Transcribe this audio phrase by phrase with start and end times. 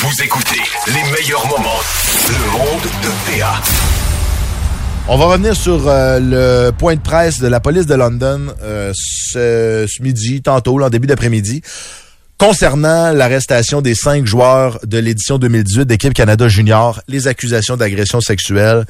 [0.00, 1.80] Vous écoutez les meilleurs moments.
[2.28, 3.60] Le monde de PA.
[5.08, 8.92] On va revenir sur euh, le point de presse de la police de London euh,
[8.94, 11.62] ce, midi, tantôt, en début d'après-midi,
[12.38, 18.86] concernant l'arrestation des cinq joueurs de l'édition 2018 d'équipe Canada Junior, les accusations d'agression sexuelle.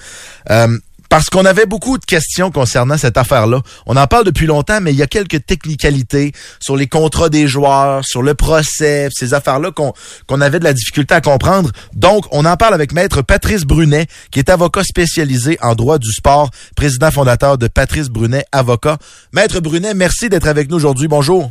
[0.50, 0.76] Euh,
[1.08, 3.62] parce qu'on avait beaucoup de questions concernant cette affaire-là.
[3.86, 7.46] On en parle depuis longtemps, mais il y a quelques technicalités sur les contrats des
[7.46, 9.92] joueurs, sur le procès, ces affaires-là qu'on
[10.26, 11.70] qu'on avait de la difficulté à comprendre.
[11.94, 16.12] Donc, on en parle avec Maître Patrice Brunet, qui est avocat spécialisé en droit du
[16.12, 18.98] sport, président fondateur de Patrice Brunet Avocat.
[19.32, 21.08] Maître Brunet, merci d'être avec nous aujourd'hui.
[21.08, 21.50] Bonjour.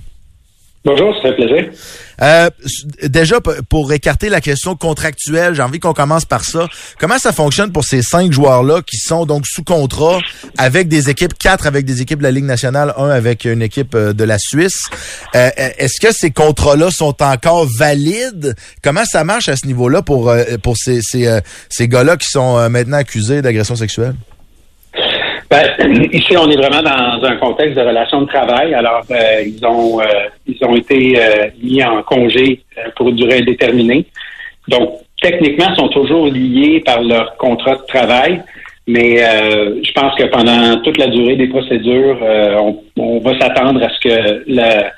[0.88, 1.70] Bonjour, c'est un plaisir.
[2.22, 2.50] Euh,
[3.04, 6.66] déjà, pour écarter la question contractuelle, j'ai envie qu'on commence par ça.
[6.98, 10.20] Comment ça fonctionne pour ces cinq joueurs-là qui sont donc sous contrat
[10.58, 13.96] avec des équipes, quatre avec des équipes de la Ligue nationale, un avec une équipe
[13.96, 14.80] euh, de la Suisse?
[15.36, 18.56] Euh, Est-ce que ces contrats-là sont encore valides?
[18.82, 22.28] Comment ça marche à ce niveau-là pour, euh, pour ces, ces, euh, ces gars-là qui
[22.30, 24.16] sont maintenant accusés d'agression sexuelle?
[25.50, 25.64] Ben,
[26.12, 28.74] ici, on est vraiment dans un contexte de relation de travail.
[28.74, 30.06] Alors, euh, ils ont euh,
[30.46, 34.06] ils ont été euh, mis en congé euh, pour une durée indéterminée.
[34.68, 38.42] Donc, techniquement, ils sont toujours liés par leur contrat de travail.
[38.88, 43.84] Mais euh, je pense que pendant toute la durée des procédures, on, on va s'attendre
[43.84, 44.92] à ce que la,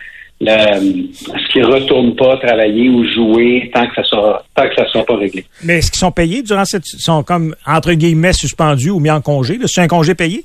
[0.48, 4.88] à ce qu'ils retournent pas travailler ou jouer tant que ça sera tant que ça
[4.88, 5.44] sera pas réglé.
[5.64, 6.86] Mais est-ce qu'ils sont payés durant cette.
[6.86, 9.58] sont comme, entre guillemets, suspendus ou mis en congé?
[9.58, 9.66] là?
[9.68, 10.44] C'est un congé payé?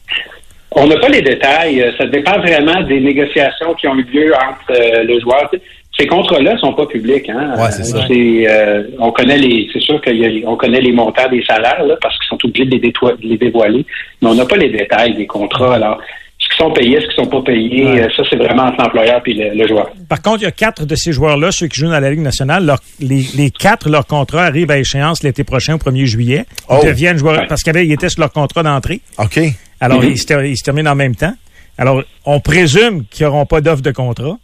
[0.72, 1.80] On n'a pas les détails.
[1.82, 5.48] Euh, Ça dépend vraiment des négociations qui ont eu lieu entre euh, le joueur.
[5.96, 7.28] Ces contrats-là sont pas publics.
[7.30, 7.54] Hein?
[7.56, 7.98] Ouais, c'est ça.
[7.98, 9.68] Euh, c'est, euh, on connaît les.
[9.72, 12.80] C'est sûr qu'on connaît les montants des salaires là, parce qu'ils sont obligés de les,
[12.80, 13.86] de les dévoiler,
[14.20, 15.76] mais on n'a pas les détails des contrats.
[15.76, 16.00] Alors,
[16.44, 18.02] est-ce qu'ils sont payés, est-ce qu'ils sont pas payés Ouais.
[18.02, 19.90] euh, Ça, c'est vraiment entre l'employeur et le, le joueur.
[20.08, 22.20] Par contre, il y a quatre de ces joueurs-là, ceux qui jouent dans la Ligue
[22.20, 26.44] nationale, leur- les, les quatre, leur contrat arrive à échéance l'été prochain, au 1er juillet.
[26.70, 26.84] Ils Oh.
[26.84, 27.46] deviennent joueurs, Ouais.
[27.48, 29.00] parce qu'ils étaient sur leur contrat d'entrée.
[29.18, 29.38] OK.
[29.80, 30.10] Alors, Mhm.
[30.10, 31.34] ils, se, ter- ils se terminent en même temps.
[31.78, 34.36] Alors, on présume qu'ils n'auront pas d'offre de contrat.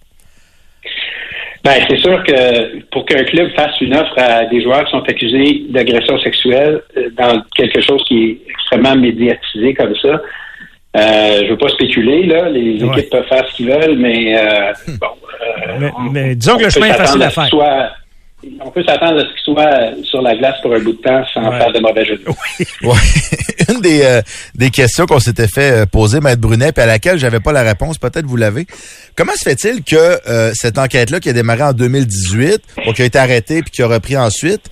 [1.62, 5.02] Ben, c'est sûr que pour qu'un club fasse une offre à des joueurs qui sont
[5.06, 10.22] accusés d'agression sexuelle euh, dans quelque chose qui est extrêmement médiatisé comme ça,
[10.96, 12.48] euh, je veux pas spéculer, là.
[12.48, 12.98] Les Ouais.
[12.98, 15.06] équipes peuvent faire ce qu'ils veulent, mais euh, bon.
[15.06, 17.46] euh, Mais- on- mais disons que le chemin est facile à faire.
[17.46, 17.90] soit-
[18.64, 21.22] on peut s'attendre à ce qu'il soit sur la glace pour un bout de temps
[21.34, 21.58] sans Ouais.
[21.58, 22.16] faire de mauvais jeu.
[22.16, 22.36] de mots.
[22.82, 22.96] Ouais.
[23.74, 24.22] Une des, euh,
[24.56, 27.98] des questions qu'on s'était fait poser, Maître Brunet, puis à laquelle j'avais pas la réponse,
[27.98, 28.66] peut-être vous l'avez.
[29.14, 29.94] Comment se fait-il que
[30.28, 33.82] euh, cette enquête-là, qui a démarré en 2018, bon, qui a été arrêtée puis qui
[33.82, 34.62] a repris ensuite,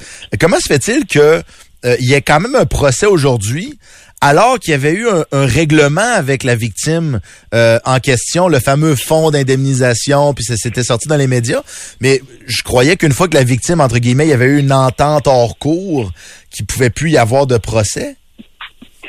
[0.40, 1.42] comment se fait-il que
[1.84, 3.78] euh, il y ait quand même un procès aujourd'hui
[4.20, 7.20] alors qu'il y avait eu un, un règlement avec la victime
[7.54, 11.62] euh, en question, le fameux fonds d'indemnisation, puis ça s'était sorti dans les médias.
[12.00, 14.72] Mais je croyais qu'une fois que la victime, entre guillemets, il y avait eu une
[14.72, 16.10] entente hors cours,
[16.50, 18.16] qu'il pouvait plus y avoir de procès.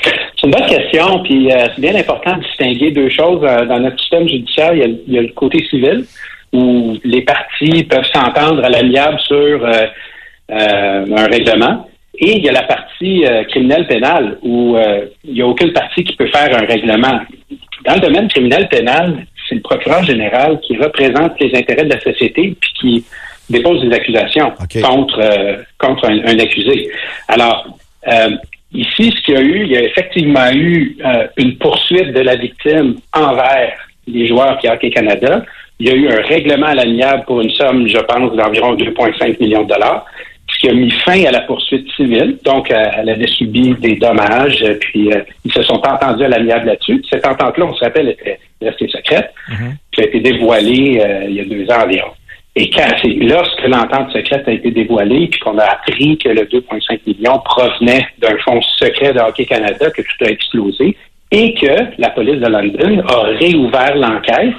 [0.03, 3.41] C'est une bonne question, puis euh, c'est bien important de distinguer deux choses.
[3.43, 6.05] Euh, dans notre système judiciaire, il y, a, il y a le côté civil,
[6.53, 9.85] où les parties peuvent s'entendre à l'amiable sur euh,
[10.51, 11.88] euh, un règlement,
[12.19, 15.73] et il y a la partie euh, criminelle pénale, où euh, il n'y a aucune
[15.73, 17.21] partie qui peut faire un règlement.
[17.85, 22.01] Dans le domaine criminel pénal, c'est le procureur général qui représente les intérêts de la
[22.01, 23.05] société, puis qui
[23.49, 24.51] dépose des accusations
[24.83, 26.91] contre, euh, contre un, un accusé.
[27.27, 27.65] Alors,
[28.07, 28.29] euh,
[28.71, 32.19] Ici, ce qu'il y a eu, il y a effectivement eu euh, une poursuite de
[32.19, 33.73] la victime envers
[34.05, 35.43] les joueurs qui Hockey Canada.
[35.79, 39.39] Il y a eu un règlement à l'amiable pour une somme, je pense, d'environ 2,5
[39.39, 40.05] millions de dollars,
[40.59, 42.37] qui a mis fin à la poursuite civile.
[42.43, 46.27] Donc, euh, elle avait subi des dommages, euh, puis euh, ils se sont entendus à
[46.27, 47.01] l'amiable là-dessus.
[47.09, 49.33] Cette entente-là, on se rappelle, était restée secrète,
[49.91, 52.11] qui a été dévoilée euh, il y a deux ans environ.
[52.55, 56.41] Et quand c'est lorsque l'entente secrète a été dévoilée, puis qu'on a appris que le
[56.41, 60.97] 2,5 millions provenait d'un fonds secret de Hockey Canada, que tout a explosé,
[61.31, 64.55] et que la police de London a réouvert l'enquête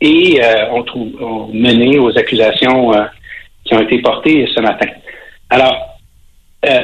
[0.00, 3.04] et euh, on trouve on mené aux accusations euh,
[3.64, 4.86] qui ont été portées ce matin.
[5.50, 5.98] Alors,
[6.64, 6.80] euh,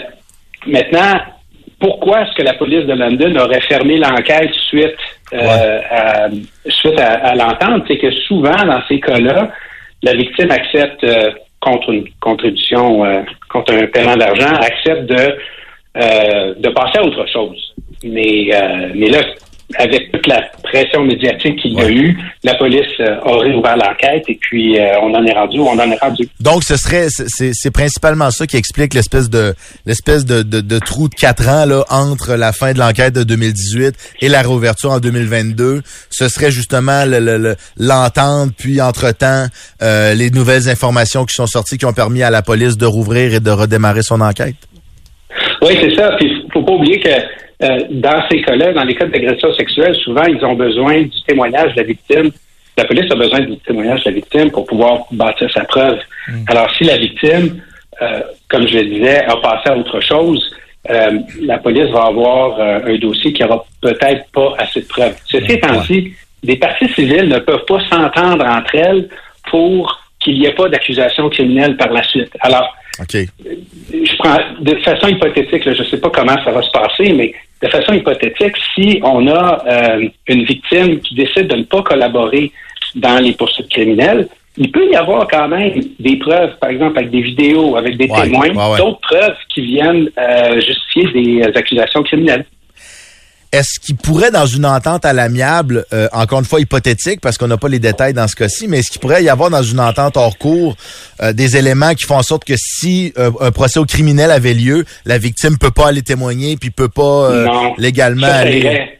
[0.66, 1.20] maintenant,
[1.80, 4.94] pourquoi est-ce que la police de London aurait fermé l'enquête suite,
[5.32, 6.28] euh, à,
[6.68, 7.84] suite à, à l'entente?
[7.88, 9.50] C'est que souvent, dans ces cas-là,
[10.02, 15.38] la victime accepte euh, contre une contribution, euh, contre un paiement d'argent, acceptent de,
[15.96, 17.74] euh, de passer à autre chose.
[18.04, 19.20] Mais, euh, mais là,
[19.78, 24.24] avec toute la pression médiatique qu'il y a eu, la police euh, a réouvert l'enquête
[24.28, 26.28] et puis euh, on en est rendu où on en est rendu.
[26.40, 29.54] Donc, ce serait, c'est principalement ça qui explique l'espèce de
[29.86, 33.22] l'espèce de, de, de trou de quatre ans là entre la fin de l'enquête de
[33.22, 35.82] 2018 et la réouverture en 2022.
[36.10, 39.46] Ce serait justement le- le- le- l'entente, puis entre-temps,
[39.82, 43.34] euh, les nouvelles informations qui sont sorties qui ont permis à la police de rouvrir
[43.34, 44.56] et de redémarrer son enquête.
[45.62, 46.10] Oui, c'est ça.
[46.18, 46.31] Puis
[46.62, 50.44] faut pas oublier que euh, dans ces cas-là, dans les cas d'agression sexuelle, souvent ils
[50.44, 52.30] ont besoin du témoignage de la victime.
[52.76, 55.98] La police a besoin du témoignage de la victime pour pouvoir bâtir sa preuve.
[56.48, 57.60] Alors si la victime,
[58.00, 60.42] euh, comme je le disais, a passé à autre chose,
[60.90, 65.16] euh, la police va avoir un dossier qui aura peut-être pas assez de preuves.
[65.26, 66.12] Ceci étant dit,
[66.42, 69.08] des parties civiles ne peuvent pas s'entendre entre elles
[69.48, 72.30] pour qu'il n'y ait pas d'accusation criminelle par la suite.
[72.40, 73.16] Alors, OK.
[73.92, 77.12] je prends de façon hypothétique, là, je ne sais pas comment ça va se passer,
[77.12, 77.32] mais
[77.62, 82.52] de façon hypothétique, si on a euh, une victime qui décide de ne pas collaborer
[82.96, 84.28] dans les poursuites criminelles,
[84.58, 88.06] il peut y avoir quand même des preuves, par exemple avec des vidéos, avec des
[88.06, 88.78] Ouais, témoins, ouais, ouais.
[88.78, 92.44] d'autres preuves qui viennent euh, justifier des accusations criminelles.
[93.52, 97.48] Est-ce qu'il pourrait, dans une entente à l'amiable, euh, encore une fois hypothétique, parce qu'on
[97.48, 99.78] n'a pas les détails dans ce cas-ci, mais est-ce qu'il pourrait y avoir dans une
[99.80, 100.74] entente hors cours
[101.20, 104.54] euh, des éléments qui font en sorte que si euh, un procès au criminel avait
[104.54, 107.74] lieu, la victime peut pas aller témoigner, puis peut pas euh, non.
[107.76, 108.58] légalement Ça, aller...
[108.60, 108.98] irait.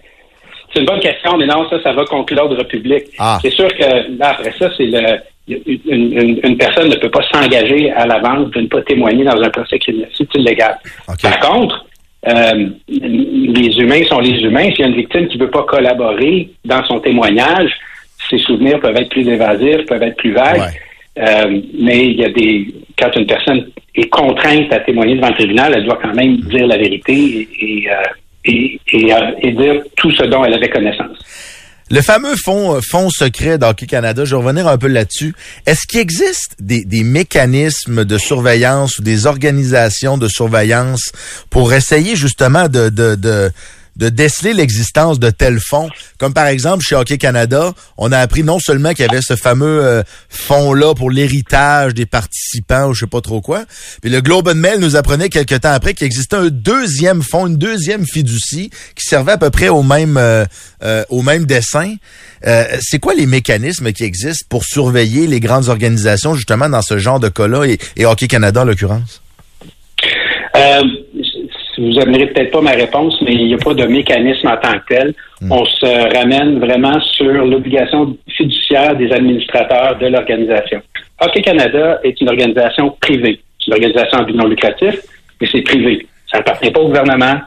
[0.74, 3.04] C'est une bonne question, mais non, ça, ça va contre l'ordre public.
[3.18, 3.38] Ah.
[3.42, 5.18] C'est sûr que là, après ça, c'est le.
[5.48, 9.40] Une, une- une personne ne peut pas s'engager à l'avance de ne pas témoigner dans
[9.42, 10.08] un procès criminel.
[10.16, 10.78] C'est illégal.
[11.08, 11.20] OK.
[11.22, 11.84] Par contre,
[12.28, 14.70] euh, les humains sont les humains.
[14.70, 17.72] S'il y a une victime qui ne veut pas collaborer dans son témoignage,
[18.30, 20.60] ses souvenirs peuvent être plus évasifs, peuvent être plus vagues.
[20.60, 21.24] Ouais.
[21.24, 25.34] Euh, mais il y a des quand une personne est contrainte à témoigner devant le
[25.34, 27.94] tribunal, elle doit quand même dire la vérité et, et, euh,
[28.44, 28.78] et,
[29.42, 31.51] et dire tout ce dont elle avait connaissance.
[31.92, 35.34] Le fameux fonds, euh, secret d'Hockey Canada, je vais revenir un peu là-dessus.
[35.66, 41.12] Est-ce qu'il existe des, mécanismes de surveillance ou des organisations de surveillance
[41.50, 43.52] pour essayer justement de,
[43.96, 45.88] de déceler l'existence de tels fonds?
[46.18, 49.36] Comme par exemple, chez Hockey Canada, on a appris non seulement qu'il y avait ce
[49.36, 53.64] fameux euh, fonds-là pour l'héritage des participants ou je sais pas trop quoi,
[54.00, 57.46] puis le Globe and Mail nous apprenait quelques temps après qu'il existait un deuxième fonds,
[57.46, 60.44] une deuxième fiducie qui servait à peu près au même euh,
[60.82, 61.94] euh, au même dessin.
[62.46, 66.98] Euh, c'est quoi les mécanismes qui existent pour surveiller les grandes organisations justement dans ce
[66.98, 69.22] genre de cas-là et, et Hockey Canada en l'occurrence?
[71.78, 74.78] Vous n'aimerez peut-être pas ma réponse, mais il n'y a pas de mécanisme en tant
[74.78, 75.14] que tel.
[75.50, 80.82] On se ramène vraiment sur l'obligation fiduciaire des administrateurs de l'organisation.
[81.20, 83.40] Hockey Canada est une organisation privée.
[83.58, 85.00] C'est une organisation à but non lucratif,
[85.40, 86.06] mais c'est privé.
[86.30, 87.40] Ça n'appartient pas au gouvernement.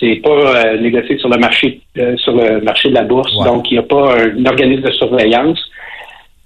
[0.00, 3.34] C'est pas euh, négocié sur le marché euh, sur le marché de la bourse.
[3.44, 5.58] Donc, il n'y a pas un, organisme de surveillance.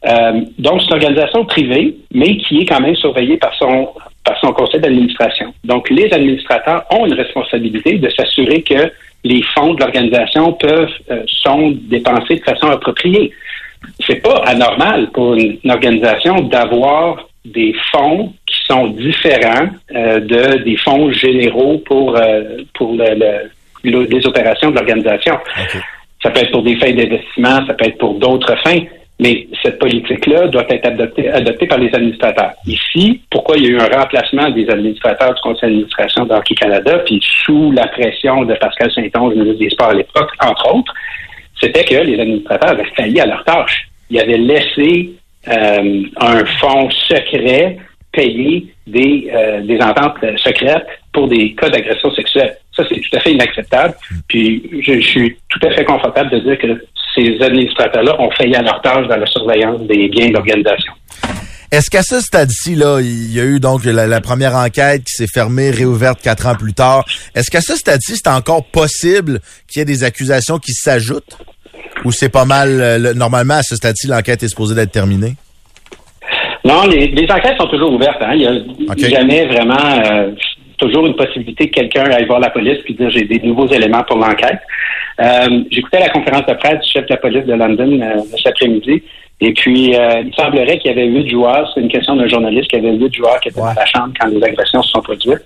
[0.06, 3.88] Euh, donc, c'est une organisation privée, mais qui est quand même surveillée par son
[4.24, 5.52] par son conseil d'administration.
[5.64, 8.90] Donc, les administrateurs ont une responsabilité de s'assurer que
[9.24, 13.32] les fonds de l'organisation peuvent euh, sont dépensés de façon appropriée.
[14.06, 20.62] C'est pas anormal pour une, une organisation d'avoir des fonds qui sont différents euh, de
[20.62, 23.50] des fonds généraux pour euh, pour le- le-
[23.90, 25.36] le- les opérations de l'organisation.
[26.22, 28.78] Ça peut être pour des fins d'investissement, ça peut être pour d'autres fins,
[29.20, 32.52] mais cette politique-là doit être adoptée, adoptée par les administrateurs.
[32.66, 36.98] Ici, pourquoi il y a eu un remplacement des administrateurs du conseil d'administration d'Hockey Canada,
[37.00, 40.92] puis sous la pression de Pascal Saint-Onge, ministre des Sports à l'époque, entre autres,
[41.60, 43.88] c'était que les administrateurs avaient failli à leur tâche.
[44.10, 45.12] Ils avaient laissé
[45.48, 47.76] euh, un fonds secret
[48.12, 52.56] payer des, euh, des ententes secrètes pour des cas d'agression sexuelle.
[52.76, 53.94] Ça, c'est tout à fait inacceptable.
[54.28, 58.54] Puis, je, je suis tout à fait confortable de dire que ces administrateurs-là ont failli
[58.54, 60.92] à leur tâche dans la surveillance des biens de l'organisation.
[61.70, 65.12] Est-ce qu'à ce stade-ci, là, il y a eu donc la, la première enquête qui
[65.12, 67.04] s'est fermée, réouverte quatre ans plus tard.
[67.34, 71.38] Est-ce qu'à ce stade-ci, c'est encore possible qu'il y ait des accusations qui s'ajoutent?
[72.04, 75.34] Ou c'est pas mal, euh, le- normalement, à ce stade-ci, l'enquête est supposée d'être terminée?
[76.64, 78.20] Non, les, les enquêtes sont toujours ouvertes.
[78.20, 78.34] Hein.
[78.34, 78.64] Il
[78.96, 80.30] n'y a jamais vraiment euh,
[80.82, 84.02] toujours une possibilité que quelqu'un aille voir la police puis dire j'ai des nouveaux éléments
[84.02, 84.58] pour l'enquête.
[85.20, 88.46] Euh, J'écoutais la conférence de presse du chef de la police de London euh, cet
[88.48, 89.02] après-midi.
[89.44, 91.68] Et puis, euh, il semblerait qu'il y avait huit joueurs.
[91.74, 93.74] C'est une question d'un journaliste qu'il y avait huit joueurs qui étaient Ouais.
[93.74, 95.44] dans la chambre quand les agressions se sont produites.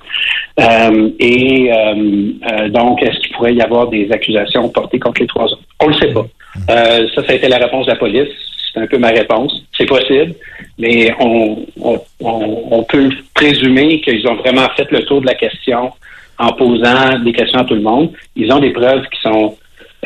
[0.61, 5.45] Euh, et euh, donc, est-ce qu'il pourrait y avoir des accusations portées contre les trois
[5.47, 5.63] autres?
[5.81, 6.27] On le sait pas.
[6.69, 8.29] Ça, ça a été la réponse de la police.
[8.75, 9.63] C'est un peu ma réponse.
[9.77, 10.35] C'est possible.
[10.79, 15.91] Mais on, on, on, peut présumer qu'ils ont vraiment fait le tour de la question
[16.39, 18.13] en posant des questions à tout le monde.
[18.35, 19.57] Ils ont des preuves qui sont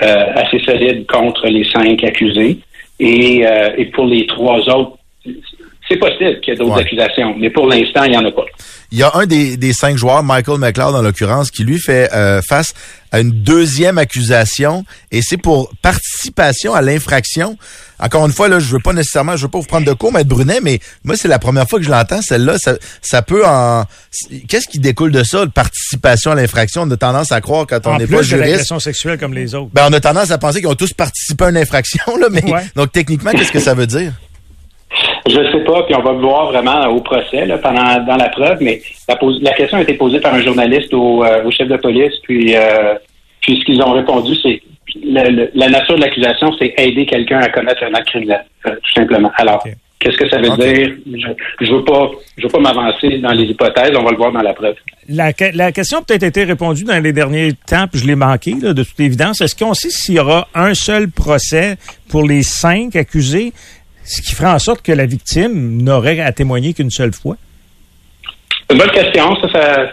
[0.02, 2.58] euh, assez solides contre les cinq accusés.
[3.00, 4.92] Et, euh, et pour les trois autres,
[5.88, 6.82] c'est possible qu'il y ait d'autres Ouais.
[6.82, 8.44] accusations, mais pour l'instant, il n'y en a pas.
[8.92, 12.12] Il y a un des, des cinq joueurs, Michael McLeod en l'occurrence, qui lui fait
[12.12, 12.74] euh, face
[13.12, 17.56] à une deuxième accusation et c'est pour participation à l'infraction.
[18.00, 20.12] Encore une fois, là, je veux pas nécessairement, je veux pas vous prendre de cours,
[20.12, 22.58] Maître Brunet, mais moi, c'est la première fois que je l'entends, celle-là.
[22.58, 23.84] Ça, ça peut en...
[24.48, 26.82] Qu'est-ce qui découle de ça, participation à l'infraction?
[26.82, 28.78] On a tendance à croire quand on n'est plus pas juriste...
[28.80, 29.70] sexuelle comme les autres.
[29.72, 32.44] Ben, on a tendance à penser qu'ils ont tous participé à une infraction, là, mais
[32.44, 32.64] Ouais.
[32.74, 34.12] donc techniquement, qu'est-ce que ça veut dire?
[35.26, 38.28] Je sais pas, puis on va le voir vraiment au procès là, pendant dans la
[38.30, 41.50] preuve, mais la, pose- la question a été posée par un journaliste au, euh, au
[41.50, 42.94] chef de police, puis euh,
[43.40, 44.60] puis ce qu'ils ont répondu, c'est
[45.04, 48.70] le- le- la nature de l'accusation, c'est aider quelqu'un à commettre un acte criminel, euh,
[48.70, 49.30] tout simplement.
[49.36, 49.62] Alors,
[49.98, 50.94] qu'est-ce que ça veut dire?
[51.06, 53.92] Je, je veux pas, je veux pas m'avancer dans les hypothèses.
[53.96, 54.74] On va le voir dans la preuve.
[55.08, 58.54] La, la question a peut-être été répondue dans les derniers temps, puis je l'ai manqué,
[58.62, 59.40] là, de toute évidence.
[59.40, 61.76] Est-ce qu'on sait s'il y aura un seul procès
[62.08, 63.52] pour les cinq accusés,
[64.04, 67.36] ce qui ferait en sorte que la victime n'aurait à témoigner qu'une seule fois?
[68.68, 69.36] C'est une bonne question.
[69.42, 69.88] Ça, ça-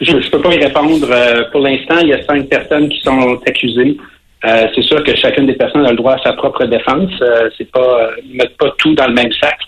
[0.00, 1.06] je ne peux pas y répondre.
[1.10, 3.96] Euh, pour l'instant, il y a cinq personnes qui sont accusées.
[4.44, 7.10] Euh, c'est sûr que chacune des personnes a le droit à sa propre défense.
[7.22, 9.58] Euh, c'est pas, euh, ils mettent pas tout dans le même sac.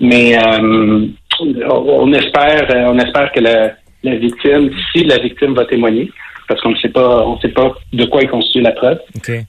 [0.00, 1.06] Mais euh,
[1.40, 3.72] on, on espère, on espère que la,
[4.04, 6.10] la victime, si la victime va témoigner,
[6.48, 8.98] parce qu'on ne sait pas, on sait pas de quoi est constituée la preuve.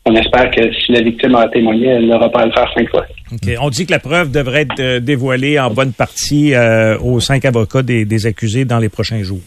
[0.05, 2.89] On espère que si la victime a témoigné, elle n'aura pas à le faire cinq
[2.89, 3.05] fois.
[3.59, 7.45] On dit que la preuve devrait être euh, dévoilée en bonne partie euh, aux cinq
[7.45, 9.41] avocats des, des accusés dans les prochains jours.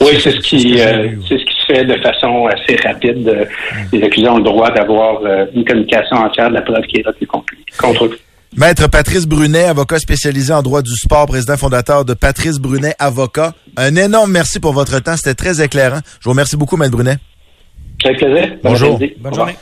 [0.00, 1.18] Oui, c'est ce qui, j'ai euh, ouais.
[1.28, 3.26] c'est ce qui se fait de façon assez rapide.
[3.28, 3.44] Euh,
[3.92, 7.06] Les accusés ont le droit d'avoir euh, une communication entière de la preuve qui est
[7.06, 8.18] retenue contre eux.
[8.56, 13.52] Maître Patrice Brunet, avocat spécialisé en droit du sport, président fondateur de Patrice Brunet Avocat.
[13.76, 15.14] Un énorme merci pour votre temps.
[15.14, 16.00] C'était très éclairant.
[16.20, 17.18] Je vous remercie beaucoup, Maître Brunet.
[18.02, 18.56] Avec plaisir.
[18.62, 18.98] Bon Bonjour.
[19.18, 19.56] Bonne journée.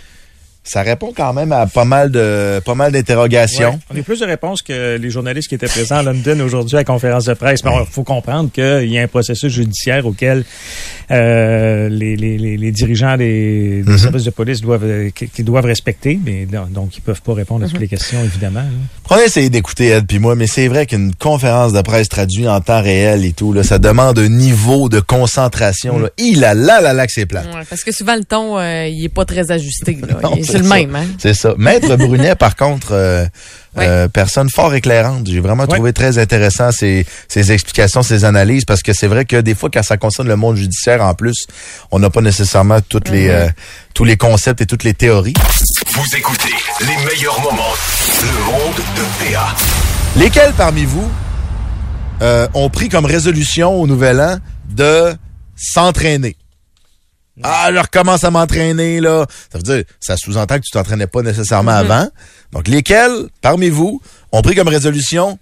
[0.67, 3.73] Ça répond quand même à pas mal de pas mal d'interrogations.
[3.73, 3.79] Ouais.
[3.95, 6.81] On a plus de réponses que les journalistes qui étaient présents à London aujourd'hui à
[6.81, 7.63] la conférence de presse.
[7.65, 10.43] Mais il faut comprendre qu'il y a un processus judiciaire auquel
[11.11, 15.43] euh, les, les, les, les dirigeants des, des services de police doivent euh, qui, qui
[15.45, 16.19] doivent respecter.
[16.25, 18.61] Mais non, donc ils peuvent pas répondre à toutes les questions évidemment.
[18.61, 18.69] là.
[19.11, 22.47] On a essayé d'écouter Ed puis moi, mais c'est vrai qu'une conférence de presse traduite
[22.49, 25.99] en temps réel et tout, là, ça demande un niveau de concentration.
[25.99, 26.09] Là.
[26.17, 27.43] Il a là, là, là, que c'est plat.
[27.43, 29.99] Ouais, parce que souvent, le ton, euh, il est pas très ajusté.
[30.01, 30.15] là.
[30.25, 30.75] Non, c'est C'est le ça.
[30.77, 30.97] même.
[30.97, 31.07] Hein?
[31.19, 31.55] C'est ça.
[31.57, 33.25] Maître Brunet, par contre, euh,
[33.79, 35.27] euh, personne fort éclairante.
[35.27, 39.37] J'ai vraiment trouvé très intéressant ses, ses explications, ses analyses, parce que c'est vrai que
[39.41, 41.47] des fois, quand ça concerne le monde judiciaire, en plus,
[41.91, 43.49] on n'a pas nécessairement toutes les, euh,
[43.95, 45.35] tous les concepts et toutes les théories.
[45.93, 47.75] Vous écoutez les meilleurs moments.
[48.23, 49.55] Le monde de PA.
[50.17, 51.11] Lesquels parmi vous
[52.23, 54.39] euh, ont pris comme résolution au Nouvel An
[54.71, 55.15] de
[55.57, 56.37] s'entraîner?
[57.43, 59.27] Ah, je recommence à m'entraîner, là.
[59.51, 62.09] Ça veut dire, ça sous-entend que tu t'entraînais pas nécessairement avant.
[62.53, 64.01] Donc, lesquels, parmi vous,
[64.31, 65.39] ont pris comme résolution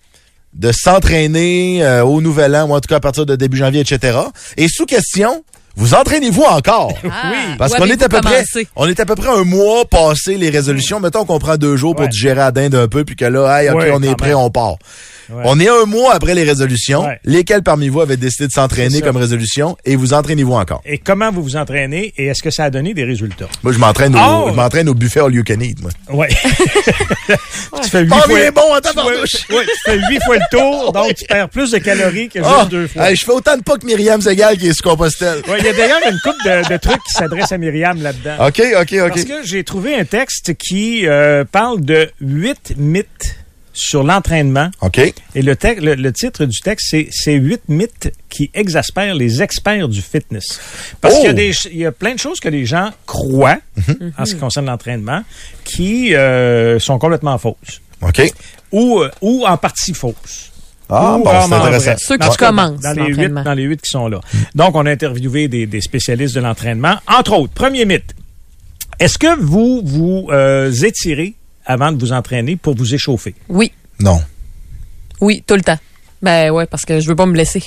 [0.54, 3.80] de s'entraîner euh, au Nouvel An, ou en tout cas à partir de début janvier,
[3.80, 4.18] etc.
[4.56, 5.44] Et sous question,
[5.76, 6.92] vous entraînez-vous encore?
[7.10, 8.44] Ah, Parce où qu'on est à peu près,
[8.76, 11.00] on est à peu près un mois passé les résolutions.
[11.00, 12.08] Mettons qu'on prend deux jours pour Ouais.
[12.10, 14.36] digérer la dinde un peu, puis que là, hey, ok, Ouais, on est prêt, même.
[14.38, 14.76] on part.
[15.30, 15.42] Ouais.
[15.44, 17.04] On est un mois après les résolutions.
[17.06, 17.18] Ouais.
[17.24, 19.76] Lesquels parmi vous avaient décidé de s'entraîner comme résolution?
[19.84, 20.82] Et vous entraînez-vous encore?
[20.84, 22.12] Et comment vous vous entraînez?
[22.16, 23.48] Et est-ce que ça a donné des résultats?
[23.62, 24.46] Moi, je m'entraîne au, Oh!
[24.50, 25.90] je m'entraîne au buffet all you can eat, moi.
[26.10, 26.28] Ouais.
[27.82, 29.30] tu fais huit Bon, fois, bon, tu, pardouche.
[29.46, 32.40] fais- ouais, tu fais huit fois le tour, donc tu perds plus de calories que
[32.40, 32.66] juste Ah!
[32.70, 33.08] deux fois.
[33.10, 35.42] Hey, je fais autant de pas que Myriam Segal qui est sur Compostelle.
[35.58, 38.46] Il y a d'ailleurs une couple de, de trucs qui s'adressent à Myriam là-dedans.
[38.46, 39.08] OK, OK, OK.
[39.08, 43.36] Parce que j'ai trouvé un texte qui euh, parle de huit mythes
[43.72, 44.70] sur l'entraînement.
[44.80, 44.98] OK.
[44.98, 49.88] Et le, le, le titre du texte, c'est c'est huit mythes qui exaspèrent les experts
[49.88, 50.60] du fitness.
[51.00, 51.18] Parce Oh!
[51.18, 53.58] qu'il y, a des ch- il y a plein de choses que les gens croient
[54.18, 55.22] en ce qui concerne l'entraînement
[55.64, 57.80] qui euh, sont complètement fausses.
[58.02, 58.22] OK.
[58.72, 60.50] Ou, euh, ou en partie fausses.
[60.94, 61.94] Ah, bon, c'est intéressant.
[61.96, 63.42] Ceux qui commencent Dans les, huit, l'entraînement.
[63.44, 64.20] dans les huit qui sont là.
[64.54, 66.96] Donc, on a interviewé des, des spécialistes de l'entraînement.
[67.08, 68.14] Entre autres, premier mythe.
[68.98, 71.34] Est-ce que vous vous euh, étirez
[71.66, 73.34] avant de vous entraîner pour vous échauffer?
[73.48, 74.20] Oui, Non.
[75.20, 75.78] oui, tout le temps.
[76.22, 77.62] Ben ouais, parce que je veux pas me blesser.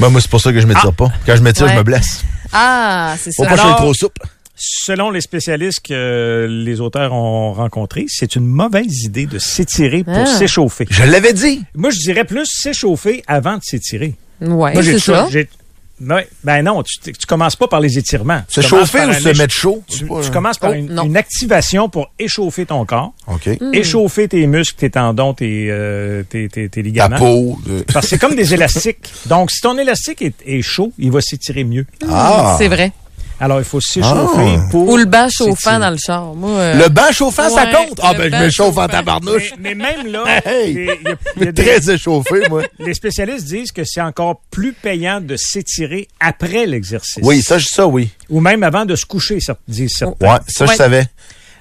[0.00, 1.12] Ben, moi, c'est pour ça que je m'étire pas.
[1.26, 1.72] Quand je m'étire, Ouais.
[1.72, 2.24] je me blesse.
[2.52, 3.50] Ah, c'est Faut ça.
[3.50, 4.22] pas je sois Alors- trop souple.
[4.60, 10.14] Selon les spécialistes que les auteurs ont rencontrés, c'est une mauvaise idée de s'étirer pour
[10.16, 10.26] Ah.
[10.26, 10.86] s'échauffer.
[10.90, 11.62] Je l'avais dit.
[11.76, 14.14] Moi, je dirais plus s'échauffer avant de s'étirer.
[14.40, 15.28] Ouais, c'est ça.
[15.30, 15.48] j'ai-
[16.00, 18.42] Ouais, ben non, tu, tu commences pas par les étirements.
[18.48, 19.82] Se chauffer ou se mettre chaud?
[19.88, 23.48] Tu, tu commences par Oh, une, activation pour échauffer ton corps, OK.
[23.72, 27.18] échauffer tes muscles, tes tendons, tes, euh, tes, tes, tes Ta ligaments.
[27.18, 27.58] peau.
[27.68, 29.12] euh, Parce que c'est comme des élastiques.
[29.26, 31.86] Donc, si ton élastique est, est chaud, il va s'étirer mieux.
[32.08, 32.54] Ah!
[32.58, 32.92] C'est vrai.
[33.40, 34.68] Alors, il faut s'échauffer Ah.
[34.70, 34.88] pour...
[34.88, 35.50] Ou le banc s'étirer.
[35.50, 36.34] chauffant dans le char.
[36.34, 38.00] Moi, euh, Le banc chauffant, ça compte?
[38.02, 39.52] Ah, ben, je me chauffe en tabarnouche.
[39.60, 40.74] Mais, mais même là, Hey!
[40.74, 42.62] les, il y a- il y a des- Très échauffé, moi.
[42.80, 47.22] les spécialistes disent que c'est encore plus payant de s'étirer après l'exercice.
[47.22, 48.10] Oui, ça, ça, oui.
[48.28, 50.26] Ou même avant de se coucher, ça disent certains.
[50.32, 51.06] Ouais, ça, je savais.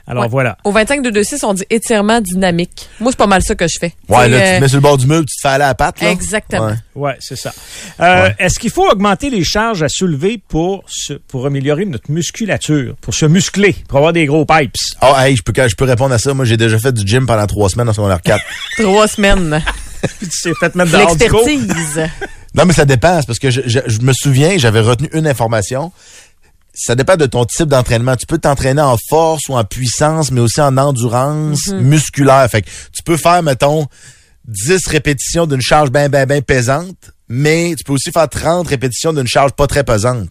[0.09, 0.29] Alors Ouais.
[0.29, 0.57] voilà.
[0.63, 2.87] Au 25 226, on dit étirement dynamique.
[3.01, 3.93] Moi, c'est pas mal ça que je fais.
[4.07, 5.65] Ouais, là, tu euh, te mets sur le bord du meuble, tu te fais aller
[5.65, 6.09] à la patte, là.
[6.11, 6.67] Exactement.
[6.67, 6.73] Ouais.
[6.95, 7.53] Ouais, c'est ça.
[7.99, 8.35] Euh, Ouais.
[8.39, 13.13] Est-ce qu'il faut augmenter les charges à soulever pour se, pour améliorer notre musculature, pour
[13.13, 14.75] se muscler, pour avoir des gros pipes?
[15.01, 16.33] Ah, hey, je peux, je peux répondre à ça.
[16.33, 18.41] Moi, j'ai déjà fait du gym pendant trois semaines en secondaire 4.
[18.77, 19.61] Trois semaines.
[20.19, 20.99] Puis tu t'es fait mettre cours.
[21.47, 22.01] L'expertise.
[22.53, 23.19] non, mais ça dépend.
[23.27, 25.91] parce que je, je- je me souviens, j'avais retenu une information.
[26.79, 28.15] Ça dépend de ton type d'entraînement.
[28.15, 32.47] Tu peux t'entraîner en force ou en puissance, mais aussi en endurance musculaire.
[32.51, 33.87] Fait que tu peux faire, mettons,
[34.47, 39.11] 10 répétitions d'une charge bien, bien, bien pesante, mais tu peux aussi faire 30 répétitions
[39.11, 40.29] d'une charge pas très pesante.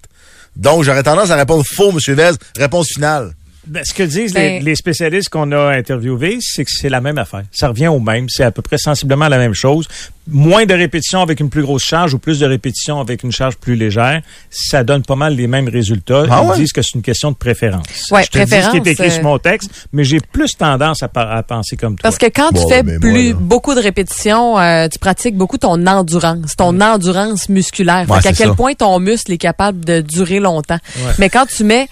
[0.55, 2.31] Donc, j'aurais tendance à répondre faux, Monsieur Vez.
[2.57, 3.35] Réponse finale.
[3.67, 7.01] Ben, ce que disent les, Ben- les spécialistes qu'on a interviewés, c'est que c'est la
[7.01, 7.43] même affaire.
[7.53, 8.29] Ça revient au même.
[8.29, 9.89] C'est à peu près sensiblement la même chose.
[10.29, 13.57] Moins de répétitions avec une plus grosse charge ou plus de répétitions avec une charge
[13.57, 16.25] plus légère, ça donne pas mal les mêmes résultats.
[16.31, 16.57] Ah Ils ouais?
[16.57, 17.87] disent que c'est une question de préférence.
[18.11, 20.19] Ouais, Je te dis ce qui est préférence, écrit euh, sur mon texte, mais j'ai
[20.21, 22.03] plus tendance à, à penser comme toi.
[22.03, 25.37] Parce que quand Bon, tu fais ben, plus moi, beaucoup de répétitions, euh, tu pratiques
[25.37, 28.07] beaucoup ton endurance, ton endurance musculaire.
[28.09, 28.55] Ouais, Fait qu'à c'est quel ça.
[28.55, 30.79] point ton muscle est capable de durer longtemps.
[30.99, 31.13] Ouais.
[31.19, 31.89] Mais quand tu mets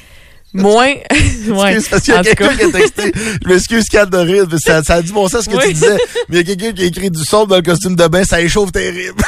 [0.63, 0.87] moins...
[1.49, 2.55] ouais, Excuse, parce qu'il y a quelqu'un cas.
[2.57, 3.13] qui a texté.
[3.43, 5.65] Je m'excuse, Kat de rire, mais ça, ça a du bon sens ce que Oui.
[5.69, 5.97] tu disais.
[6.29, 8.25] Mais il y a quelqu'un qui a écrit du sombre dans le costume de bain,
[8.25, 9.23] ça échauffe terrible.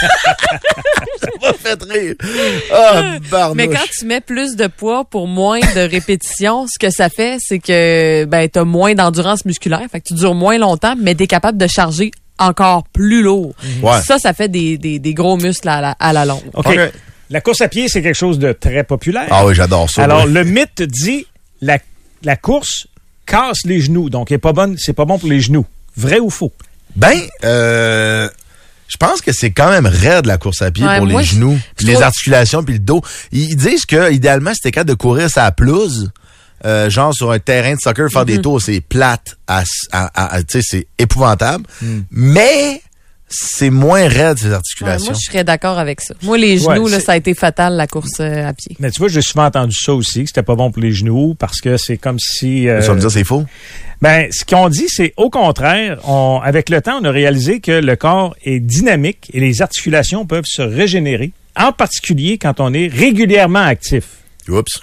[1.20, 2.14] ça m'a fait rire.
[2.72, 3.56] Ah, barnouche.
[3.56, 7.36] Mais quand tu mets plus de poids pour moins de répétitions, ce que ça fait,
[7.40, 11.14] c'est que ben tu as moins d'endurance musculaire, fait que tu dures moins longtemps, mais
[11.14, 13.54] tu es capable de charger encore plus lourd.
[13.82, 14.00] Ouais.
[14.06, 16.40] Ça, ça fait des, des, des gros muscles à la, à la longue.
[16.54, 16.66] OK.
[16.66, 16.92] OK.
[17.30, 19.28] La course à pied, c'est quelque chose de très populaire.
[19.30, 20.02] Ah oui, j'adore ça.
[20.02, 21.26] Alors, le mythe dit
[21.60, 21.78] la,
[22.24, 22.88] la course
[23.24, 24.10] casse les genoux.
[24.10, 25.64] Donc, est pas bonne, c'est pas bon pour les genoux.
[25.96, 26.52] Vrai ou faux?
[26.96, 28.28] Ben, euh,
[28.88, 31.56] je pense que c'est quand même raide la course à pied Ouais, pour les genoux,
[31.76, 33.00] puis les articulations, puis le dos.
[33.30, 36.10] Ils, disent que idéalement, c'était capable de courir sa pelouse,
[36.64, 40.34] euh, genre sur un terrain de soccer, faire des tours, c'est plate, à, à, à-
[40.34, 41.64] à- tu sais, c'est épouvantable.
[42.10, 42.82] Mais
[43.30, 45.12] c'est moins raide ces Ouais, articulations.
[45.12, 46.14] moi, je serais d'accord avec ça.
[46.22, 48.76] Moi, les genoux, Ouais, là, ça a été fatal, la course euh, à pied.
[48.80, 51.34] Mais tu vois, j'ai souvent entendu ça aussi, que c'était pas bon pour les genoux
[51.38, 52.68] parce que c'est comme si.
[52.68, 53.44] euh, Ça veut me dire c'est faux?
[54.02, 57.72] ben, ce qu'on dit, c'est au contraire, on, avec le temps, on a réalisé que
[57.72, 62.88] le corps est dynamique et les articulations peuvent se régénérer, en particulier quand on est
[62.88, 64.04] régulièrement actif.
[64.48, 64.82] Oups.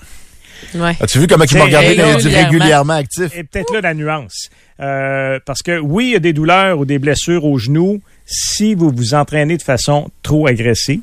[0.73, 0.95] Ouais.
[0.99, 3.29] As-tu vu comment il m'a regardé quand il dit régulièrement actif?
[3.35, 4.49] Et peut-être là la nuance.
[4.79, 8.75] Euh, parce que oui, il y a des douleurs ou des blessures aux genoux si
[8.75, 10.99] vous vous entraînez de façon trop agressive.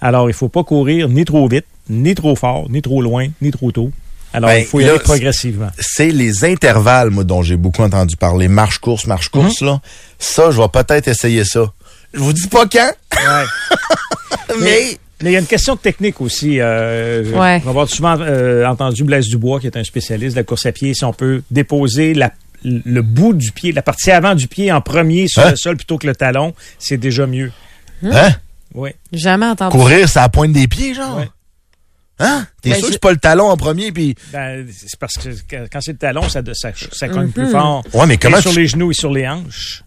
[0.00, 3.50] Alors, il faut pas courir ni trop vite, ni trop fort, ni trop loin, ni
[3.50, 3.90] trop tôt.
[4.32, 5.68] Alors, Ben, il faut y là, aller progressivement.
[5.78, 8.48] c'est les intervalles, moi, dont j'ai beaucoup entendu parler.
[8.48, 9.66] Marche-course, marche-course, Mhm.
[9.68, 9.80] là.
[10.18, 11.72] Ça, je vais peut-être essayer ça.
[12.12, 12.92] Je vous dis pas quand,
[14.60, 14.98] mais...
[15.22, 16.56] Mais il y a une question de technique aussi.
[16.60, 17.58] Euh, Ouais.
[17.62, 20.66] On va avoir souvent euh, entendu Blaise Dubois, qui est un spécialiste de la course
[20.66, 22.32] à pied, si on peut déposer la-
[22.64, 25.50] le bout du pied, la partie avant du pied en premier sur Hein?
[25.50, 27.52] le sol plutôt que le talon, c'est déjà mieux.
[28.02, 28.30] Hein?
[28.74, 28.90] Oui.
[29.12, 29.70] Jamais entendu.
[29.76, 31.18] Courir, à la pointe des pieds, genre?
[31.18, 31.28] Ouais.
[32.18, 32.46] Hein?
[32.62, 34.14] T'es Ben, sûr je- que c'est pas le talon en premier, puis...
[34.32, 35.28] Ben, c'est parce que
[35.70, 37.32] quand c'est le talon, ça, ça, ça cogne Mhm.
[37.32, 37.84] plus fort.
[37.92, 39.82] Ouais, mais comment et sur tu- les genoux et sur les hanches.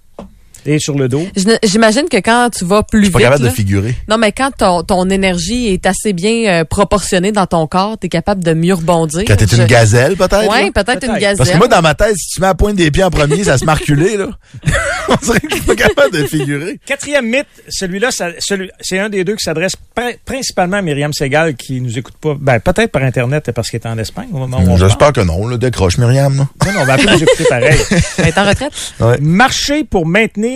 [0.65, 1.25] Et sur le dos?
[1.63, 3.95] J'imagine que quand tu vas plus Je suis pas vite, capable là- de figurer.
[4.09, 8.09] non mais quand ton, ton énergie est assez bien euh, proportionnée dans ton corps, t'es
[8.09, 9.23] capable de mieux rebondir.
[9.27, 10.49] Quand t'es Je- une gazelle, peut-être?
[10.49, 10.71] Ouais, là?
[10.83, 11.37] peut-être une gazelle.
[11.37, 13.09] Parce que moi, dans ma tête, si tu mets à la pointe des pieds en
[13.09, 14.27] premier, ça se marque culé, là.
[15.09, 16.79] On dirait que je suis pas capable de figurer.
[16.85, 21.55] Quatrième mythe, celui-là, celui, c'est un des deux qui s'adresse prin- principalement à Myriam Segal,
[21.55, 22.35] qui nous écoute pas.
[22.39, 24.77] Ben, peut-être par Internet parce qu'elle est en Espagne au moment où.
[24.77, 25.57] J'espère que non, là.
[25.57, 26.47] Décroche, Myriam, là.
[26.65, 27.77] Non, non, on va nous écouter pareil.
[28.17, 28.71] Elle est en retraite?
[28.99, 29.17] Ouais.
[29.21, 30.46] Marcher pour maintenir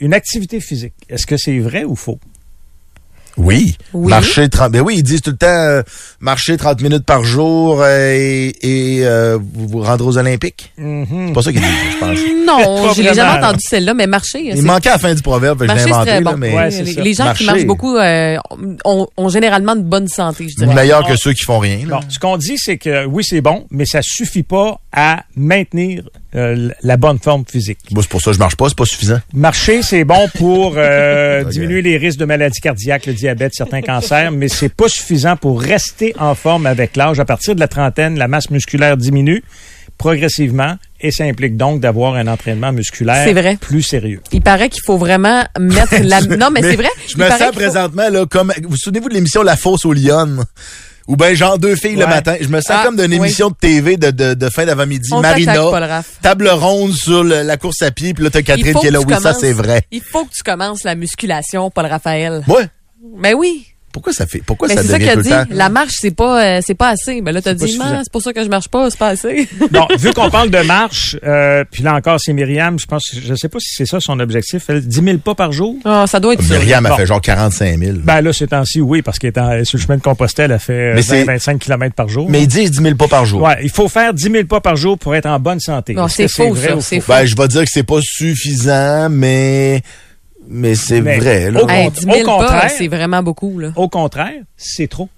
[0.00, 0.94] une activité physique.
[1.08, 2.18] Est-ce que c'est vrai ou faux?
[3.36, 3.76] Oui.
[3.94, 4.10] Oui.
[4.10, 4.72] Marcher 30.
[4.72, 5.82] Ben oui, ils disent tout le temps euh,
[6.18, 10.72] marcher 30 minutes par jour euh, et, et, euh, vous vous rendre aux Olympiques?
[10.76, 12.18] C'est pas ça qu'ils disent, je pense.
[12.50, 15.22] Non, je l'ai jamais entendu celle-là, mais marcher, Il c'est- manquait à la fin du
[15.22, 16.36] proverbe, que je l'ai marcher, c'est inventé, là, bon.
[16.38, 17.00] mais Ouais, c'est les, ça.
[17.02, 17.44] les gens Marcher.
[17.44, 18.36] qui marchent beaucoup euh,
[18.84, 20.74] ont, ont généralement de bonne santé, je dirais.
[20.74, 21.86] meilleur que ceux qui font rien.
[21.86, 22.00] Là.
[22.00, 26.08] Bon, ce qu'on dit, c'est que oui, c'est bon, mais ça suffit pas à maintenir
[26.36, 27.78] euh, la bonne forme physique.
[27.88, 29.20] C'est pour ça que je marche pas, c'est pas suffisant.
[29.34, 34.30] Marcher, c'est bon pour euh, diminuer les risques de maladies cardiaques, le diabète, certains cancers,
[34.30, 37.18] mais c'est pas suffisant pour rester en forme avec l'âge.
[37.20, 39.42] À partir de la trentaine, la masse musculaire diminue
[39.98, 43.58] progressivement et ça implique donc d'avoir un entraînement musculaire C'est vrai.
[43.60, 44.20] plus sérieux.
[44.32, 46.20] Il paraît qu'il faut vraiment mettre la...
[46.36, 46.88] Non, mais, c'est vrai.
[47.06, 49.92] Je il me sens faut- présentement là comme vous souvenez-vous de l'émission La Fosse aux
[49.92, 50.44] Lyonnes
[51.08, 52.36] ou ben genre deux filles le matin.
[52.40, 53.16] Je me sens Ah, comme d'une oui.
[53.16, 55.08] émission de TV de, de, de fin d'avant-midi.
[55.20, 55.54] Marina,
[56.22, 59.00] table ronde sur le- la course à pied, puis là t'as Catherine qui est là.
[59.00, 59.82] Oui, ça c'est vrai.
[59.90, 62.42] Il faut que tu commences la musculation, Paul Raphaël.
[62.48, 62.68] Ouais.
[63.18, 63.66] Ben oui.
[63.92, 65.28] Pourquoi ça fait Pourquoi Ben ça c'est ça devient qu'il a tout dit.
[65.30, 65.44] le temps?
[65.50, 67.20] La marche, c'est pas, euh, c'est pas assez.
[67.22, 69.48] Ben là, t'as dit, c'est pour ça que je marche pas, c'est pas assez.
[69.70, 73.34] Bon, vu qu'on parle de marche, euh, puis là encore, c'est Myriam, je pense, je
[73.34, 75.76] sais pas si c'est ça son objectif, elle, 10 000 pas par jour.
[75.84, 76.54] Ah, ça doit être ça.
[76.54, 76.96] Myriam a Bon.
[76.96, 77.96] fait genre 45 000.
[78.04, 80.58] Ben là, ces temps-ci, oui, parce qu'elle est en- sur le chemin de Compostelle, elle
[80.60, 82.28] fait Mais c'est- 20-25 km par jour.
[82.30, 83.42] Mais ils disent 10 000 pas par jour.
[83.42, 85.94] Ouais, il faut faire 10 000 pas par jour pour être en bonne santé.
[85.94, 87.12] Non, c'est faux, vrai ça, ou c'est faux?
[87.12, 89.82] Ben, je vais dire que c'est pas suffisant, mais
[90.48, 91.50] mais c'est Mais vrai.
[91.50, 91.62] Là.
[91.64, 93.72] au- Hey, Au 10 000 pas, contraire- c'est vraiment beaucoup, là.
[93.76, 95.08] Au contraire, c'est trop.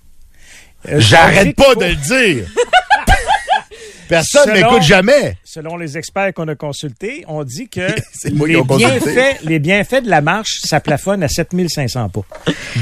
[0.88, 2.46] Euh, J'arrête pas de le dire.
[4.12, 5.36] Personne Selon- m'écoute jamais.
[5.44, 7.80] Selon les experts qu'on a consultés, on dit que
[8.24, 12.20] les, bienfaits, les bienfaits de la marche, ça plafonne à 7500 pas.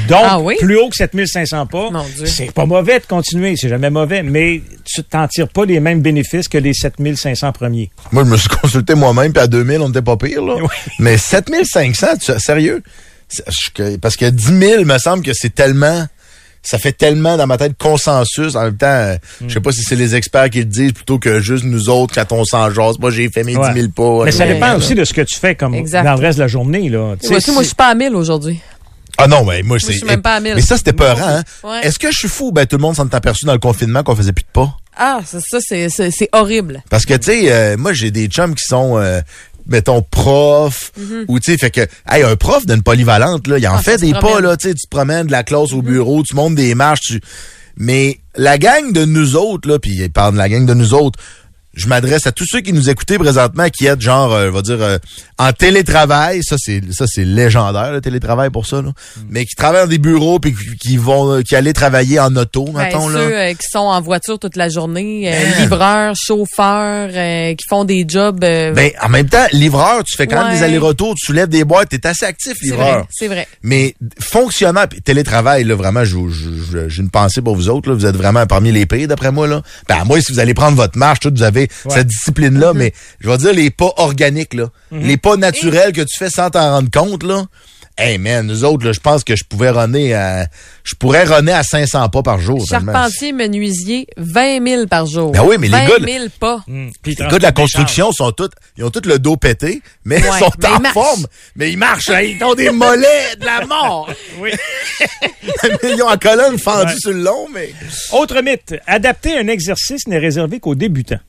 [0.09, 0.55] Donc, Ah oui?
[0.59, 1.89] plus haut que 7500 pas,
[2.25, 6.01] c'est pas mauvais de continuer, c'est jamais mauvais, mais tu t'en tires pas les mêmes
[6.01, 7.91] bénéfices que les 7500 premiers.
[8.11, 10.55] Moi, je me suis consulté moi-même, puis à 2000, on n'était pas pire, là.
[10.61, 10.67] Oui.
[10.99, 12.83] Mais 7500, tu, sérieux?
[14.01, 16.05] Parce que 10 000, me semble que c'est tellement...
[16.63, 18.55] Ça fait tellement dans ma tête consensus.
[18.55, 19.15] En même temps, euh,
[19.47, 22.13] je sais pas si c'est les experts qui le disent plutôt que juste nous autres
[22.13, 22.99] quand on s'en jase.
[22.99, 23.73] Moi, j'ai fait mes Ouais.
[23.73, 24.25] 10 000 pas.
[24.25, 24.53] Mais ça Ouais.
[24.53, 26.03] dépend aussi de ce que tu fais comme Exact.
[26.03, 26.87] dans le reste de la journée.
[26.89, 27.15] Là.
[27.19, 28.59] Tu sais, Voici, moi, je suis pas à 1000 aujourd'hui.
[29.17, 29.91] Ah non, mais moi, c'est...
[29.93, 30.55] je suis même pas à 1000.
[30.55, 31.43] Mais ça, c'était peurant, hein?
[31.63, 31.81] Ouais.
[31.83, 32.51] Est-ce que je suis fou?
[32.51, 34.75] Ben, tout le monde s'en est aperçu dans le confinement qu'on faisait plus de pas.
[34.97, 36.83] Ah, c'est ça, c'est, horrible.
[36.89, 39.21] Parce que, tu sais, euh, moi, j'ai des chums qui sont, euh,
[39.71, 40.91] mettons, profs,
[41.27, 43.77] ou, tu sais, fait que, hey, un prof d'une polyvalente, là, il en Mhm.
[43.79, 44.37] Ah, fait des pas, promène.
[44.37, 44.43] Mhm.
[44.43, 47.01] là, tu sais, tu te promènes de la classe au bureau, tu montes des marches,
[47.01, 47.21] tu...
[47.77, 50.93] Mais la gang de nous autres, là, puis il parle de la gang de nous
[50.93, 51.17] autres,
[51.73, 54.61] je m'adresse à tous ceux qui nous écoutaient présentement, qui êtes genre, euh, on va
[54.61, 54.97] dire, euh,
[55.37, 56.43] en télétravail.
[56.43, 58.77] Ça, c'est ça c'est légendaire, le télétravail pour ça.
[58.81, 58.89] Là.
[58.89, 59.25] Mhm.
[59.29, 62.35] Mais qui travaillent dans des bureaux puis qui- qui vont, euh, qui allaient travailler en
[62.35, 63.07] auto, Ben, mettons.
[63.09, 63.19] là.
[63.19, 67.85] ceux euh, qui sont en voiture toute la journée, euh, livreurs, chauffeurs, euh, qui font
[67.85, 68.43] des jobs.
[68.43, 71.63] euh, Ben, en même temps, livreur, tu fais quand même des allers-retours, tu soulèves des
[71.63, 73.07] boîtes, t'es assez actif, c'est vrai, livreur.
[73.11, 73.47] c'est vrai.
[73.63, 76.17] Mais fonctionnant, puis télétravail, là, vraiment, j'ai
[77.01, 77.89] une pensée pour vous autres.
[77.89, 79.47] Là, vous êtes vraiment parmi les pires, d'après moi.
[79.47, 79.61] Là.
[79.87, 82.93] Ben, à moins si vous allez prendre votre marche, tout, vous avez cette discipline-là, mais
[83.19, 84.67] je vais dire les pas organiques, là.
[84.91, 87.23] les pas naturels que tu fais sans t'en rendre compte.
[87.23, 87.45] là.
[87.97, 90.47] Hey man, nous autres, je pense que je pouvais runner à.
[90.83, 92.65] Je pourrais runner à 500 pas par jour.
[92.67, 95.31] Charpentier, menuisier, 20 000 par jour.
[95.33, 96.63] Ben oui, mais les 20 gars- 000 pas.
[97.03, 100.17] Puis Les gars de la construction sont tous, ils ont tous le dos pété, mais
[100.19, 101.27] ils sont mais en ils forme.
[101.57, 104.09] Mais ils marchent, hein, ils ont des mollets de la mort.
[104.39, 104.51] Oui.
[105.83, 106.97] ils ont la colonne fendue Ouais.
[106.99, 107.71] sur le long, mais.
[108.13, 111.19] Autre mythe, adapter un exercice n'est réservé qu'aux débutants.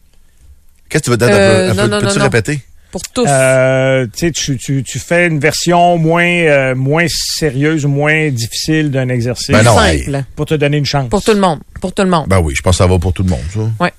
[0.92, 1.28] Qu'est-ce que tu veux dire?
[1.30, 2.60] Euh, un peu- non, non, Peux-tu non, répéter?
[2.90, 3.24] Pour tous.
[3.26, 9.48] Euh, tu sais, tu, fais une version moins, euh, moins sérieuse, moins difficile d'un exercice
[9.50, 10.24] Ben non, Simple.
[10.36, 11.08] pour te donner une chance.
[11.08, 11.60] Pour tout le monde.
[11.80, 12.26] Pour tout le monde.
[12.28, 13.60] Ben oui, je pense que ça va pour tout le monde, ça.
[13.82, 13.92] Ouais.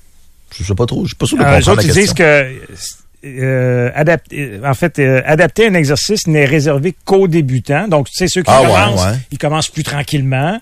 [0.56, 2.12] Je sais pas trop, je suis pas sûr de Euh, comprendre autres, la ils disent
[2.12, 2.24] question.
[2.24, 7.88] que euh, adapter, en fait, euh, adapter un exercice n'est réservé qu'aux débutants.
[7.88, 9.18] Donc, tu sais, ceux qui Ah commencent, ouais.
[9.32, 10.60] ils commencent plus tranquillement,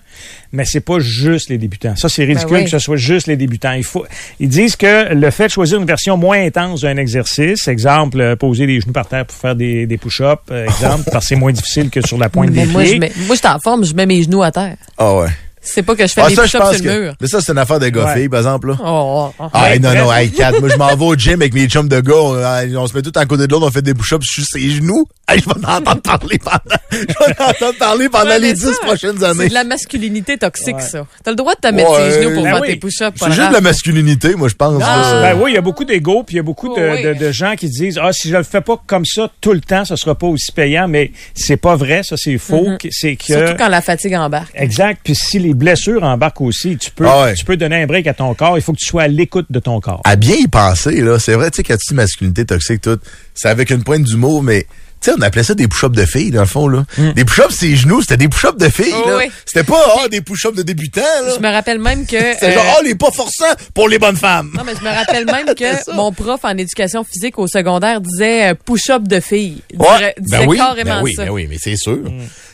[0.51, 1.95] mais c'est pas juste les débutants.
[1.95, 2.63] Ça, c'est ridicule Ben oui.
[2.65, 3.73] que ce soit juste les débutants.
[3.73, 4.05] Il faut,
[4.39, 8.35] ils disent que le fait de choisir une version moins intense d'un exercice, exemple, euh,
[8.35, 11.35] poser les genoux par terre pour faire des, des push-ups, euh, exemple, parce que c'est
[11.35, 12.99] moins difficile que sur la pointe Mais des moi, je pieds.
[12.99, 14.77] mets, moi, je suis en forme, je mets mes genoux à terre.
[14.97, 15.27] Ah ouais.
[15.63, 16.99] C'est pas que je fais Ah, des push-ups sur le que.
[17.05, 17.13] mur.
[17.21, 18.15] Mais ça, c'est une affaire de gars Ouais.
[18.15, 18.75] filles, par exemple, là.
[18.79, 19.49] Oh, oh, oh.
[19.53, 21.67] Ah, Ouais, hey, non, non, hey, Kat, moi, je m'en vais au gym avec mes
[21.67, 22.13] chums de gars.
[22.15, 24.69] On, on se met tous à côté de l'autre, on fait des push-ups sur ses
[24.71, 25.05] genoux.
[25.27, 26.59] Hey, je vais en entendre parler pendant,
[26.91, 29.47] je vais en entendre parler pendant Ouais, les dix prochaines C'est années.
[29.47, 30.81] de la masculinité toxique, Ouais.
[30.81, 31.05] ça.
[31.23, 32.11] T'as le droit de te mettre Ouais.
[32.11, 32.67] ses genoux pour Ben faire oui.
[32.67, 33.17] tes push-ups.
[33.19, 34.81] C'est juste de la masculinité, moi, je pense.
[34.85, 35.19] Ah.
[35.21, 37.03] Ben oui, il y a beaucoup d'ego, puis il y a beaucoup de, Oh oui.
[37.03, 39.61] de- de gens qui disent ah si je le fais pas comme ça tout le
[39.61, 42.67] temps, ça sera pas aussi payant, mais c'est pas vrai, ça c'est faux.
[42.67, 42.77] Mhm.
[42.91, 44.51] C'est que Surtout quand la fatigue embarque.
[44.55, 44.99] exact.
[45.03, 47.33] Puis si les blessures embarquent aussi, tu peux Ah ouais.
[47.35, 48.57] tu peux donner un break à ton corps.
[48.57, 50.01] Il faut que tu sois à l'écoute de ton corps.
[50.05, 52.99] à bien y penser, là, c'est vrai, tu sais, quand tu dis masculinité toxique, tout,
[53.33, 54.67] c'est avec une pointe d'humour, mais,
[55.01, 56.85] tu sais, on appelait ça des push-ups de filles, dans le fond, là.
[57.15, 59.17] Des push-ups, ses genoux, c'était des push-ups de filles, Oh là.
[59.17, 59.25] oui.
[59.45, 61.33] C'était pas, ah, des push-ups de débutants, là.
[61.35, 62.17] Je me rappelle même que.
[62.17, 64.51] C'était genre, ah, les pas forçants pour les bonnes femmes.
[64.55, 67.99] Non, mais je me rappelle même C'est que mon prof en éducation physique au secodaire
[67.99, 69.61] disait euh, push-up de filles.
[69.71, 69.87] Il Ouais.
[69.97, 71.25] dirait- disait Ben oui, carrément ben oui, ça.
[71.25, 71.99] ben oui, mais c'est sûr.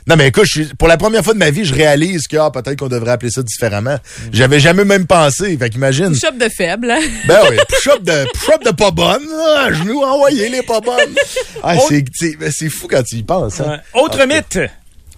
[0.09, 2.35] Non, mais écoute, je suis- pour la première fois de ma vie, je réalise que
[2.37, 3.97] ah, peut-être qu'on devrait appeler ça différemment.
[4.33, 5.55] J'avais jamais même pensé.
[5.57, 6.11] Fait qu'imagine.
[6.13, 6.89] Push-up de faible.
[6.89, 6.99] hein?
[7.27, 9.23] Ben oui, push-up de, push-up de pas bonne.
[9.29, 11.13] là, À genoux, envoyez les pas bonnes.
[11.61, 13.59] Ah, c'est, c'est, ben, c'est fou quand tu y penses.
[13.61, 13.79] hein.
[13.93, 14.59] Autre mythe.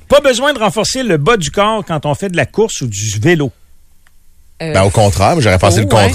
[0.10, 2.88] Pas besoin de renforcer le bas du corps quand on fait de la course ou
[2.88, 3.50] du vélo.
[4.62, 6.12] Euh, Ben, au contraire, j'aurais pensé Oh, le ouais.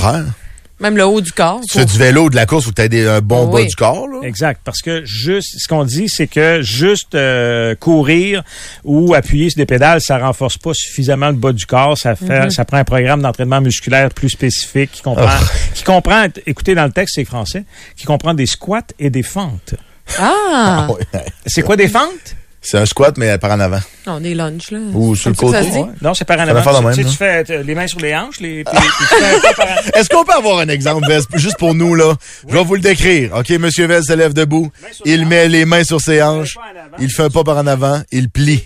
[0.78, 1.60] Même le haut du corps.
[1.70, 3.74] Tu fais du vélo, de la course, faut que tu aies un bon bas du
[3.74, 4.06] corps.
[4.08, 4.20] Là.
[4.24, 4.60] Exact.
[4.62, 8.42] Parce que juste, ce qu'on dit, c'est que juste euh, courir
[8.84, 11.96] ou appuyer sur des pédales, ça renforce pas suffisamment le bas du corps.
[11.96, 12.50] Ça fait, Mhm.
[12.50, 15.44] ça prend un programme d'entraînement musculaire plus spécifique qui comprend, Oh.
[15.74, 17.64] qui comprend, écoutez dans le texte, c'est français,
[17.96, 19.74] qui comprend des squats et des fentes.
[20.18, 20.88] Ah!
[20.90, 21.24] Ouais.
[21.46, 22.36] C'est quoi des fentes?
[22.68, 23.78] C'est un squat, mais par en avant.
[24.06, 24.78] On est lunch, là.
[24.92, 25.58] Ou sur le côté.
[25.58, 25.84] Ouais.
[26.02, 26.62] Non, c'est par en avant.
[26.62, 29.06] faire Tu sais, même, tu fais euh, les mains sur les hanches, les, puis- puis
[29.08, 31.74] tu fais un pas par en- Est-ce qu'on peut avoir un exemple, Vez, juste pour
[31.76, 32.14] nous, là?
[32.48, 33.34] Je vais vous le décrire.
[33.36, 34.70] OK, Monsieur Vez se lève debout.
[35.04, 36.56] Il met les mains sur ses hanches.
[36.98, 38.02] Il fait un pas par en avant.
[38.10, 38.64] Il plie.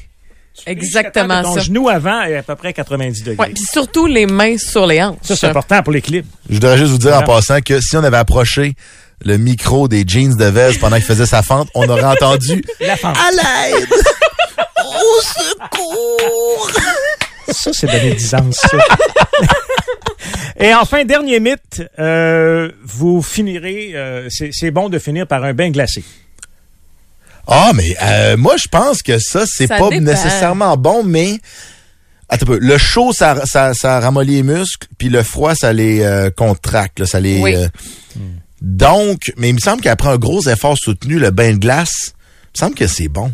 [0.66, 1.60] Exactement Ton ça.
[1.60, 3.36] genou avant est à peu près 90 degrés.
[3.46, 5.16] Ouais, puis surtout les mains sur les hanches.
[5.22, 6.26] Ça, c'est important pour l'équilibre.
[6.48, 8.74] Je voudrais juste vous dire en passant que si on avait approché
[9.22, 12.96] le micro des jeans de Vez pendant qu'il faisait sa fente, on aurait entendu La
[12.96, 13.16] fente.
[13.16, 13.88] à l'aide!
[14.78, 16.70] Au secours!
[17.48, 18.68] Ça, c'est donner 10 ans, ça.
[20.58, 25.70] Et enfin, dernier mythe, euh, vous finirez, euh, c'est bon de finir par un bain
[25.70, 26.04] glacé.
[27.46, 30.02] Ah, mais euh, moi, je pense que ça, c'est pas dépend.
[30.02, 31.38] nécessairement bon, mais...
[32.28, 32.58] Attends un peu.
[32.60, 37.00] Le chaud, ça, ça, ça ramollit les muscles, puis le froid, ça les euh, contracte,
[37.00, 37.40] là, ça les...
[37.40, 37.56] Oui.
[37.56, 37.66] euh,
[38.60, 42.56] Donc, mais il me semble qu'après un gros effort soutenu, le bain de glace, il
[42.56, 43.32] me semble que c'est bon.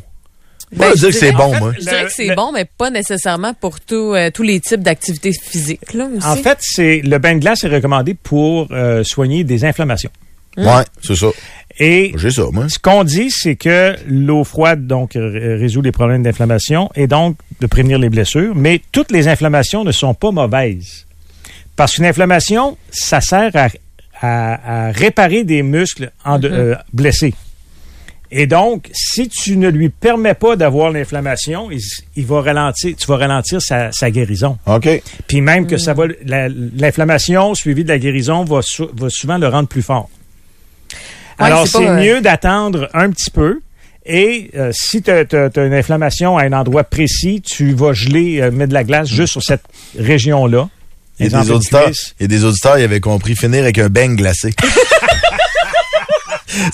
[0.73, 1.73] Ben, Moi, je je dis que c'est dirais- bon, en fait, moi.
[1.79, 4.83] Je dirais que c'est le- bon, mais pas nécessairement pour tout, euh, tous les types
[4.83, 5.93] d'activités physiques.
[5.95, 6.27] Là, aussi.
[6.27, 10.11] En fait, c'est le bain de glace est recommandé pour euh, soigner des inflammations.
[10.57, 11.27] Ouais, c'est ça.
[11.79, 12.69] Et J'ai ça, moi.
[12.71, 17.67] ce qu'on dit, c'est que l'eau froide donc résout les problèmes d'inflammation et donc de
[17.67, 18.55] prévenir les blessures.
[18.57, 21.05] Mais toutes les inflammations ne sont pas mauvaises.
[21.77, 23.69] Parce qu'une inflammation, ça sert à,
[24.21, 27.35] à- à réparer des muscles en de- euh, blessés.
[28.33, 31.79] Et donc, si tu ne lui permets pas d'avoir l'inflammation, il,
[32.17, 34.59] il va ralentir, tu vas ralentir sa, sa guérison.
[34.67, 34.89] OK.
[35.29, 39.39] Puis même que ça va, la- l'inflammation suivie de la guérison va, sou- va souvent
[39.39, 40.09] le rendre plus fort.
[41.39, 43.61] Ouais, Alors, c'est euh, mieux d'attendre un petit peu.
[44.05, 45.25] Et euh, si tu as,
[45.57, 49.33] une inflammation à un endroit précis, tu vas geler, euh, mettre de la glace juste
[49.33, 49.65] sur cette
[49.99, 50.69] région-là.
[51.19, 53.79] Il y a des auditeurs, il y a des auditeurs, ils avaient compris finir avec
[53.79, 54.53] un beigne glacé.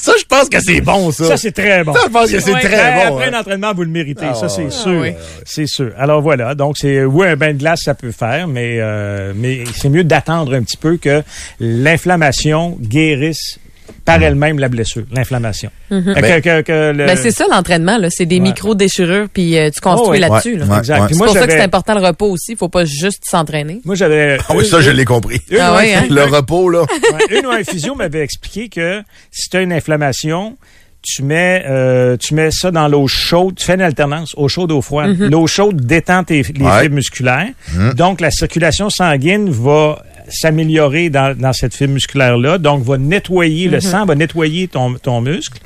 [0.01, 1.27] ça, je pense que c'est bon, ça.
[1.29, 1.93] Ça, c'est très bon.
[1.95, 2.61] Ça, je pense que c'est Ouais.
[2.61, 3.17] très Ben, bon.
[3.17, 3.35] Après hein.
[3.35, 4.27] un entraînement, vous le méritez.
[4.31, 5.01] Ah, ça, c'est sûr.
[5.01, 5.13] oui.
[5.45, 5.93] C'est sûr.
[5.99, 6.55] Alors voilà.
[6.55, 10.05] Donc, c'est oui, un bain de glace, ça peut faire, mais, euh, mais c'est mieux
[10.05, 11.23] d'attendre un petit peu que
[11.61, 13.59] l'inflammation guérisse
[14.05, 15.71] par elle-même la blessure, l'inflammation.
[15.91, 18.09] Ben- Ben, c'est ça l'entraînement, là.
[18.11, 18.41] C'est des Ouais.
[18.43, 20.57] micro-déchirures, puis euh, tu construis Oh, là-dessus.
[20.57, 20.67] là.
[20.67, 21.01] Ouais, Exact.
[21.01, 21.07] ouais.
[21.11, 22.53] C'est moi, pour ça que c'est important le repos aussi.
[22.53, 23.81] Il faut pas juste s'entraîner.
[23.85, 24.39] Moi, j'avais.
[24.49, 25.41] Ah oui, ça, je l'ai compris.
[25.51, 26.07] Une, Ah hein?
[26.11, 26.81] Le repos, là.
[26.83, 30.57] ouais, une ou un physio m'avait expliqué que si tu as une inflammation,
[31.03, 34.71] tu mets, euh, tu mets ça dans l'eau chaude, tu fais une alternance, eau chaude,
[34.71, 35.17] eau froide.
[35.19, 36.83] L'eau chaude détend tes, les Ouais.
[36.83, 37.49] fibres musculaires.
[37.97, 42.59] Donc, la circulation sanguine va s'améliorer dans, dans cette fibre musculaire-là.
[42.59, 45.61] Donc, va nettoyer, le sang va nettoyer ton, ton muscle.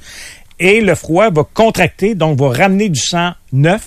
[0.59, 3.83] Et le froid va contracter, donc va ramener du sang neuf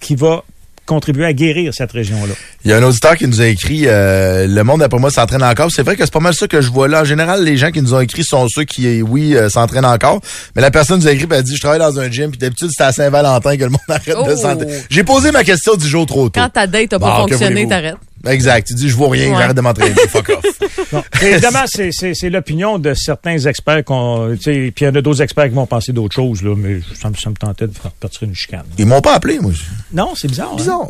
[0.00, 0.44] qui va
[0.84, 2.34] contribuer à guérir cette région-là.
[2.64, 5.42] Il y a un auditeur qui nous a écrit euh, Le monde, d'après moi, s'entraîne
[5.42, 5.70] encore.
[5.70, 7.02] C'est vrai que c'est pas mal ça que je vois là.
[7.02, 10.20] En général, les gens qui nous ont écrit sont ceux qui, oui, euh, s'entraînent encore.
[10.56, 12.38] Mais la personne nous a écrit, elle a dit Je travaille dans un gym, puis
[12.38, 14.36] d'habitude, c'est à Saint-Valentin que le monde arrête de Oh.
[14.36, 14.72] s'entraîner.
[14.90, 16.40] J'ai posé ma question du jour trop tôt.
[16.40, 17.96] Quand ta date n'a pas Bon, que fonctionné, t'arrêtes.
[18.26, 18.66] Exact.
[18.68, 19.38] Tu dis Je vois rien, Ouais.
[19.38, 19.94] j'arrête de m'entraîner.
[20.08, 20.44] Fuck off.
[20.92, 21.02] Bon.
[21.22, 24.36] Évidemment, c'est- c'est c'est l'opinion de certains experts qu'on.
[24.36, 26.54] tu sais, Puis il y en a d'autres experts qui vont penser d'autres choses, là,
[26.56, 28.64] mais ça me, ça me tentait de faire partir une chicane.
[28.78, 29.52] Ils m'ont pas appelé, moi.
[29.92, 30.50] Non, c'est bizarre.
[30.52, 30.56] hein?
[30.56, 30.86] Bizarre.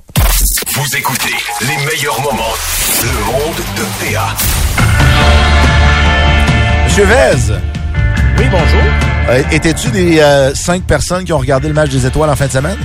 [0.74, 2.54] Vous écoutez les meilleurs moments.
[3.02, 4.36] Le monde de PA.
[6.86, 7.54] Monsieur Vez,
[8.38, 8.80] Oui, bonjour.
[9.30, 12.46] euh, étais-tu des euh, cinq personnes qui ont regardé le match des étoiles en fin
[12.46, 12.76] de semaine?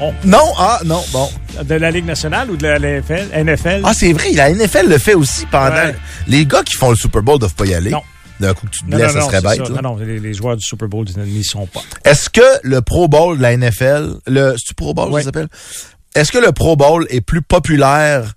[0.00, 0.14] Non.
[0.24, 0.52] Non?
[0.58, 1.04] Ah, non.
[1.12, 1.28] Bon.
[1.64, 3.28] De la Ligue nationale ou de la NFL?
[3.44, 3.80] NFL?
[3.84, 5.74] Ah, c'est vrai, la NFL le fait aussi pendant.
[5.74, 5.94] Ouais.
[6.26, 7.90] Les gars qui font le Super Bowl doivent pas y aller.
[7.90, 8.02] Non.
[8.40, 9.66] D'un coup que tu te non, blesses, non, ça serait bête.
[9.66, 9.72] ça.
[9.74, 9.82] là.
[9.82, 11.80] Non, non, les, les joueurs du Super Bowl n'y sont pas.
[12.04, 15.20] Est-ce que le Pro Bowl de la NFL, le c'est Pro Bowl Ouais.
[15.22, 15.48] ça s'appelle?
[16.14, 18.32] Est-ce que le Pro Bowl est plus populaire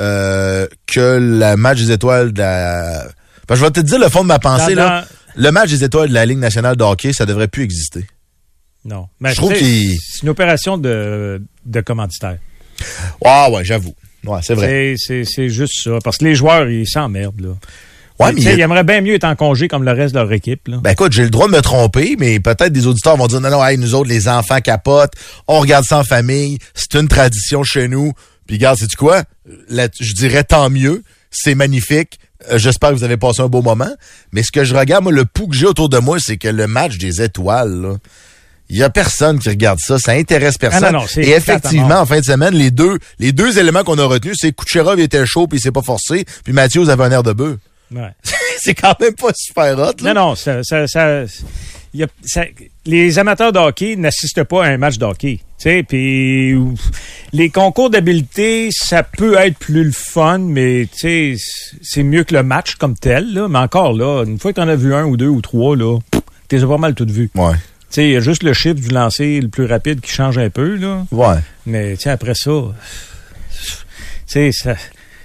[0.00, 3.04] euh, que le match des étoiles de la
[3.46, 5.04] Parce que je vais te dire le fond de ma pensée Dans- là.
[5.34, 8.06] Le match des étoiles de la Ligue nationale de hockey, ça devrait plus exister.
[8.84, 9.08] Non.
[9.20, 12.38] Mais Je trouve tu qu'il- C'est une opération de, de commanditaire.
[13.24, 13.94] Ah ouais, j'avoue.
[14.24, 14.94] Ouais, c'est vrai.
[14.96, 15.98] C'est- C'est c'est juste ça.
[16.02, 17.48] Parce que les joueurs, ils s'emmerdent, là.
[18.20, 20.66] Ouais, Tu mais il bien mieux être en congé comme le reste de leur équipe.
[20.66, 20.78] Là.
[20.82, 23.48] Ben écoute, j'ai le droit de me tromper, mais peut-être des auditeurs vont dire non,
[23.50, 25.12] non, hey, nous autres, les enfants capotent,
[25.46, 28.12] on regarde ça en famille, c'est une tradition chez nous.
[28.48, 29.22] Puis regarde, sais-tu quoi?
[29.68, 32.18] Là, je dirais tant mieux, c'est magnifique.
[32.50, 33.90] Euh, J'espère que vous avez passé un beau moment.
[34.32, 36.48] Mais ce que je regarde, moi, le pouls que j'ai autour de moi, c'est que
[36.48, 37.96] le match des étoiles, là,
[38.70, 40.84] il y a personne qui regarde ça, ça intéresse personne.
[40.84, 44.04] Ah non, Et effectivement, en fin de semaine, les deux, les deux éléments qu'on a
[44.04, 47.22] retenus, c'est Kucherov était chaud puis il s'est pas forcé, puis Mathieu avait un air
[47.22, 47.56] de bœuf.
[47.94, 48.10] Ouais.
[48.60, 50.12] c'est quand même pas super hot, là.
[50.12, 51.22] Non, non, ça, ça, ça-
[51.94, 52.44] y a- ça-
[52.84, 55.40] les amateurs de hockey n'assistent pas à un match de hockey.
[55.58, 56.54] Tu sais, puis
[57.32, 61.36] les concours d'habileté, ça peut être plus le fun, mais tu sais,
[61.82, 63.32] c'est mieux que le match comme tel.
[63.32, 63.48] Là.
[63.48, 65.98] Mais encore là, une fois que t'en as vu un ou deux ou trois, là,
[66.48, 67.30] t'es pas mal toutes vues.
[67.34, 67.54] Ouais.
[67.90, 70.50] Sais, il y a juste le chiffre du lancer le plus rapide qui change un
[70.50, 71.04] peu, là.
[71.10, 71.36] Ouais.
[71.66, 72.50] Mais tu sais, après ça,
[74.26, 74.76] tu sais.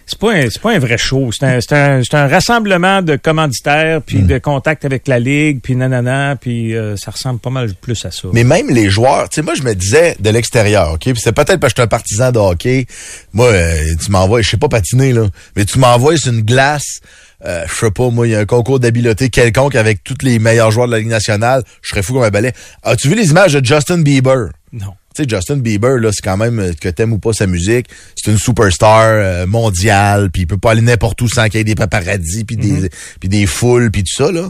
[0.05, 1.31] C'est pas, un, c'est pas un vrai show.
[1.31, 4.27] C'est un, c'est un, c'est un rassemblement de commanditaires, puis Hmm.
[4.27, 8.11] de contact avec la ligue, puis nanana, puis euh, ça ressemble pas mal plus à
[8.11, 8.27] ça.
[8.33, 11.03] Mais même les joueurs, tu sais, moi, je me disais de l'extérieur, OK?
[11.03, 12.85] Puis c'est peut-être parce que je suis un partisan de hockey.
[13.31, 16.99] Moi, euh, tu m'envoies, je sais pas patiner, là, mais tu m'envoies sur une glace,
[17.45, 20.39] euh, je sais pas, moi, il y a un concours d'habileté quelconque avec tous les
[20.39, 22.53] meilleurs joueurs de la Ligue nationale, je serais fou comme un balai.
[22.83, 24.49] As-tu vu les images de Justin Bieber?
[24.71, 24.93] non.
[25.15, 27.85] Tu sais, Justin Bieber, là, c'est quand même, euh, que t'aimes ou pas sa musique,
[28.15, 31.61] c'est une superstar euh, mondiale, puis il peut pas aller n'importe où sans qu'il y
[31.61, 34.49] ait des paparazzis, puis des, puis des foules, puis tout ça, là.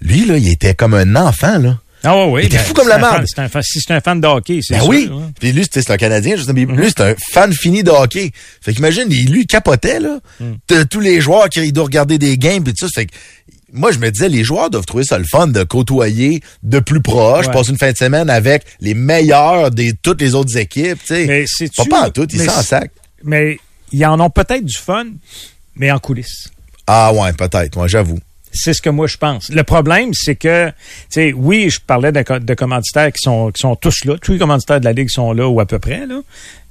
[0.00, 1.80] Lui, là, il était comme un enfant, là.
[2.04, 2.40] Ah ouais, oui.
[2.42, 3.24] Il était fou comme la marde.
[3.26, 5.10] c'est un fan- Si c'est un fan de hockey, c'est Ben sûr, oui.
[5.40, 6.76] Puis lui, c'est un Canadien, Bieber.
[6.76, 8.30] Lui, c'est un fan fini de hockey.
[8.60, 10.20] Fait qu'imagine, il- lui, il capotait, là.
[10.40, 10.52] Mm.
[10.68, 12.88] De tous les joueurs qui doit regarder des games et tout ça.
[12.94, 13.12] Fait que
[13.72, 17.00] moi, je me disais, les joueurs doivent trouver ça le fun de côtoyer de plus
[17.00, 17.52] proche, Ouais.
[17.52, 21.26] passer une fin de semaine avec les meilleurs de toutes les autres équipes, tu sais.
[21.26, 22.90] Mais c'est Pas, pas en tout, ils s'en sac.
[23.24, 23.58] Mais
[23.92, 25.06] ils en ont peut-être du fun,
[25.74, 26.48] mais en coulisses.
[26.86, 28.18] Ah ouais, peut-être, moi, j'avoue.
[28.54, 29.48] C'est ce que moi je pense.
[29.50, 30.72] Le problème, c'est que, tu
[31.10, 34.14] sais, oui, je parlais de, de commanditaires qui sont, qui sont tous là.
[34.22, 36.20] Tous les commanditaires de la Ligue sont là ou à peu près, là.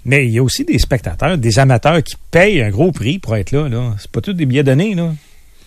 [0.06, 3.36] Mais il y a aussi des spectateurs, des amateurs qui payent un gros prix pour
[3.36, 3.96] être là, là.
[4.00, 5.14] C'est pas tous des billets donnés, là.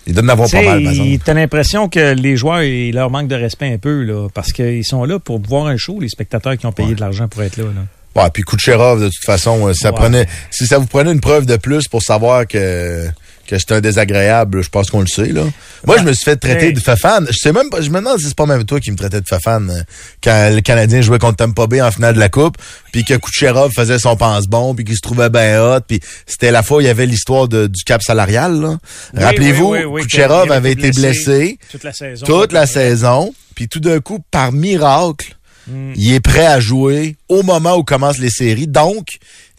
[0.06, 1.08] Il doit en avoir pas Tu sais, mal, par exemple.
[1.10, 4.28] il- T'as l'impression que les joueurs, ils leur manquent de respect un peu, là.
[4.32, 7.28] Parce qu'ils sont là pour voir un show, les spectateurs qui ont payé de l'argent
[7.28, 8.22] pour être là, là.
[8.22, 9.94] Ouais, puis Kucherov, de toute façon, euh, ça Ouais.
[9.96, 13.08] prenait, si ça vous prenait une preuve de plus pour savoir que,
[13.46, 15.44] que c'est un désagréable, je pense qu'on le sait, là.
[15.86, 17.26] Moi, je me suis fait traiter de fafane.
[17.30, 19.20] Je sais même pas, je me demande si c'est pas même toi qui me traitais
[19.20, 19.82] de fafane euh,
[20.22, 22.56] quand le Canadien jouait contre Tampa Bay en finale de la Coupe,
[22.92, 26.62] puis que Kucherov faisait son pense-bon, puis qu'il se trouvait bien hot, puis c'était la
[26.62, 28.78] fois où il y avait l'histoire du cap salarial, là.
[29.14, 32.26] Oui, Rappelez-vous, oui, Kucherov avait été blessé Toute la saison.
[32.26, 35.32] toute la saison, puis tout d'un coup, par miracle,
[35.68, 35.94] Mm.
[35.96, 38.68] il est prêt à jouer au moment où commencent les séries.
[38.68, 39.08] Donc,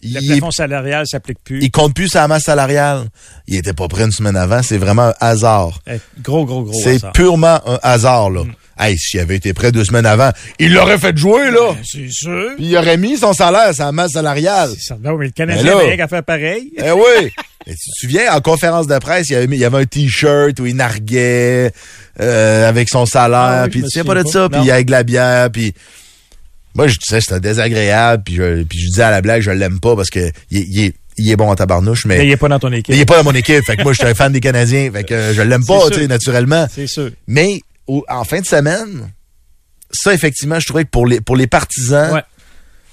[0.02, 1.60] Le il, plafond salarial s'applique plus.
[1.60, 3.06] il compte plus sa masse salariale.
[3.48, 4.62] Il était pas prêt une semaine avant.
[4.62, 5.80] C'est vraiment un hasard.
[5.88, 6.80] Eh, Gros, gros, gros.
[6.80, 8.42] C'est purement un hasard, là.
[8.80, 10.30] Hey, s'il avait été prêt deux semaines avant,
[10.60, 11.74] il l'aurait fait jouer, là.
[11.84, 12.52] C'est sûr.
[12.56, 14.70] Puis il aurait mis son salaire, sa masse salariale.
[14.76, 16.70] C'est certain, mais le Canadien avait rien faire pareil.
[16.76, 17.32] Eh oui!
[17.66, 19.84] Et tu te souviens, en conférence de presse, il y avait, il y avait un
[19.84, 21.72] t-shirt où il narguait
[22.20, 23.38] euh, avec son salaire.
[23.40, 24.72] Ah oui, puis tu sais pas de ça, puis Non.
[24.72, 25.74] avec de la bière, puis...
[26.78, 29.80] Moi, je disais c'était désagréable, puis je, puis je disais à la blague, je l'aime
[29.80, 32.30] pas parce que il, est- il est, il est bon en tabarnouche, mais, Mais il
[32.30, 32.94] est pas dans ton équipe.
[32.94, 33.62] il est pas dans mon équipe.
[33.66, 35.88] Fait que moi, je suis un fan des Canadiens, fait que euh, je l'aime pas,
[35.90, 36.66] tu sais, naturellement.
[36.72, 37.10] C'est sûr.
[37.26, 39.10] Mais au- en fin de semaine,
[39.90, 42.22] ça, effectivement, je trouvais que pour les, pour les partisans, Ouais.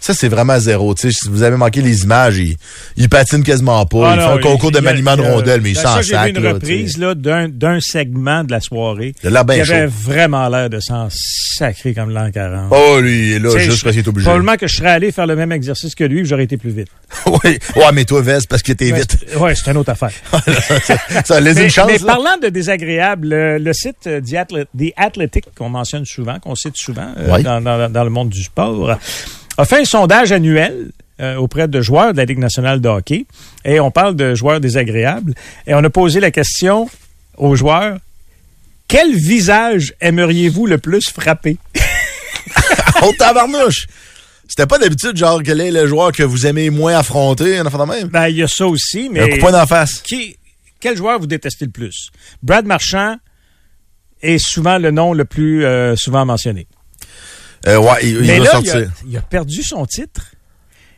[0.05, 0.93] Ça, c'est vraiment zéro.
[0.95, 2.55] Si vous avez manqué les images, il,
[2.95, 4.11] il patine quasiment pas.
[4.11, 6.01] Ah il non, fait un concours de il maniement de rondelles, mais il Ben, s'en
[6.01, 6.31] J'ai sac.
[6.31, 9.13] vu une là, reprise là, d'un, d'un segment de la soirée.
[9.23, 9.93] Il qui avait chaud.
[10.03, 12.67] vraiment l'air de s'en sacrer comme l'an 40.
[12.71, 14.25] Oh, lui, il est là, juste je- parce qu'il est obligé.
[14.25, 16.89] Probablement que je serais allé faire le même exercice que lui, j'aurais été plus vite.
[17.25, 17.57] oui.
[17.75, 19.17] Ouais, mais toi, Vest, parce que t'es Ouais, vite.
[19.39, 20.11] Ouais, c'est une autre affaire.
[21.25, 21.87] ça laisse mais, une chance.
[21.91, 22.05] mais là.
[22.05, 26.55] parlant de désagréable, le, le site euh, The, Athlet- The Athletic, qu'on mentionne souvent, qu'on
[26.55, 27.43] cite souvent euh, Ouais.
[27.43, 28.97] dans, dans- dans le monde du sport,
[29.57, 30.91] a fait un sondage annuel
[31.21, 33.25] euh, auprès de joueurs de la Ligue nationale de hockey.
[33.63, 35.33] Et on parle de joueurs désagréables.
[35.65, 36.89] Et on a posé la question
[37.37, 37.97] aux joueurs,
[38.87, 41.57] quel visage aimeriez-vous le plus frapper?
[43.01, 43.87] Oh, tabarnouche!
[44.47, 47.85] C'était pas d'habitude, genre, quel est le joueur que vous aimez moins affronter, un enfant
[47.85, 48.07] de même?
[48.07, 49.29] Ben, il y a ça aussi, Un mais...
[49.29, 49.99] coup de poing d'en face.
[49.99, 50.37] qui,
[50.79, 52.09] quel joueur vous détestez le plus?
[52.41, 53.17] Brad Marchand
[54.21, 56.67] est souvent le nom le plus euh, souvent mentionné.
[57.67, 58.91] Euh, ouais, il, il Mais va là, il a, sortir.
[59.07, 60.21] il a perdu son titre.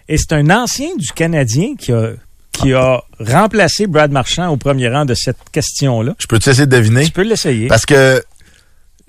[0.09, 2.11] Et c'est un ancien du Canadien qui a,
[2.51, 6.15] qui a remplacé Brad Marchand au premier rang de cette question-là.
[6.19, 7.05] Je peux-tu essayer de deviner?
[7.05, 7.67] Tu peux l'essayer.
[7.67, 8.23] Parce que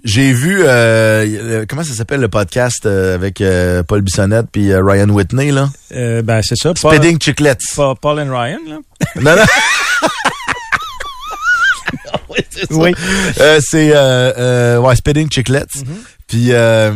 [0.05, 5.09] j'ai vu euh, comment ça s'appelle le podcast euh, avec euh, Paul Bissonnette puis Ryan
[5.09, 5.71] Whitney là?
[5.91, 6.73] Ben, c'est ça.
[6.75, 7.57] Paul, Speeding Chiclets.
[7.75, 8.79] Paul, Paul and Ryan, là.
[9.21, 9.43] Non non.
[12.51, 12.75] c'est ça.
[12.75, 12.93] Oui.
[13.61, 15.67] C'est euh, ouais, Spitting Chiclets.
[16.27, 16.93] Puis euh,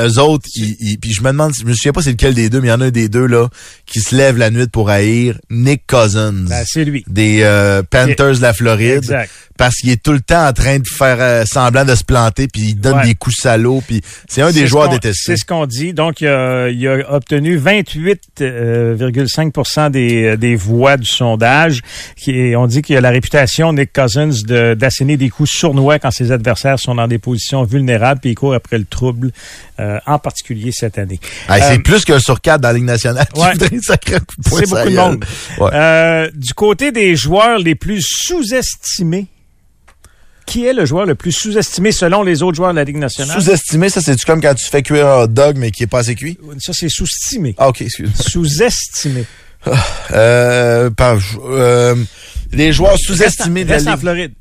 [0.00, 2.48] eux autres, ils, ils- puis je me demande, je me souviens pas c'est lequel des
[2.50, 3.48] deux, mais il y en a un des deux là
[3.86, 6.32] qui se lève la nuit pour haïr Nick Cousins.
[6.32, 7.04] Ben, c'est lui.
[7.08, 8.98] des euh, Panthers de la Floride.
[8.98, 9.30] Exact.
[9.56, 12.48] Parce qu'il est tout le temps en train de faire euh, semblant de se planter,
[12.48, 13.04] puis il donne Ouais.
[13.06, 15.32] des coups salauds, puis c'est un des joueurs détestés.
[15.32, 15.92] C'est ce qu'on dit.
[15.92, 21.80] Donc, il a, il a obtenu 28,5% des, des voix du sondage.
[22.16, 26.10] Qui, on dit qu'il a la réputation, Nick Cousins, de- d'asséner des coups sournois quand
[26.10, 29.30] ses adversaires sont dans des positions vulnérables, puis il court après le trouble,
[29.80, 31.20] euh, en particulier cette année.
[31.48, 33.52] C'est Euh, plus qu'un sur quatre dans la Ligue nationale ouais.
[33.58, 35.24] C'est beaucoup de monde.
[35.58, 35.70] Ouais.
[35.72, 39.26] Euh, du côté des joueurs les plus sous-estimés,
[40.46, 43.40] qui est le joueur le plus sous-estimé selon les autres joueurs de la Ligue nationale?
[43.40, 45.98] Sous-estimé, ça, c'est-tu comme quand tu fais cuire un hot dog, mais qui est pas
[45.98, 46.38] assez cuit?
[46.60, 47.54] Ça, c'est sous-estimé.
[47.58, 48.10] Ah, OK, excuse.
[48.14, 49.26] Sous-estimé.
[50.12, 51.96] Euh, par, euh,
[52.52, 54.00] les joueurs sous-estimés de la Reste en Ligue.
[54.00, 54.32] Floride.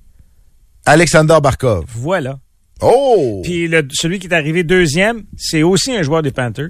[0.86, 1.86] Alexander Barkov.
[1.95, 2.38] Voilà.
[2.82, 3.41] Oh!
[3.43, 6.69] Puis le, celui qui est arrivé deuxième, c'est aussi un joueur des Panthers.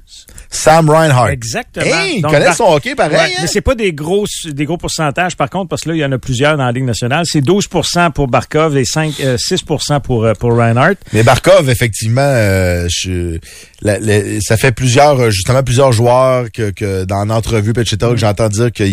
[0.50, 1.32] Sam Reinhardt.
[1.32, 1.86] Exactement.
[1.86, 3.40] Hey, il connaît son hockey pareil, Ouais, hein?
[3.42, 6.06] Mais c'est pas des gros des gros pourcentages par contre parce que là il y
[6.06, 7.68] en a plusieurs dans la Ligue nationale, c'est 12
[8.14, 9.64] pour Barkov et 5 euh, 6
[10.04, 10.96] pour euh, pour Reinhardt.
[11.14, 13.40] Mais Barkov, effectivement, euh, je,
[13.82, 18.10] la- la- ça fait plusieurs, euh, justement, plusieurs joueurs que, que dans l'entrevue, etc., Mm.
[18.12, 18.84] que j'entends dire que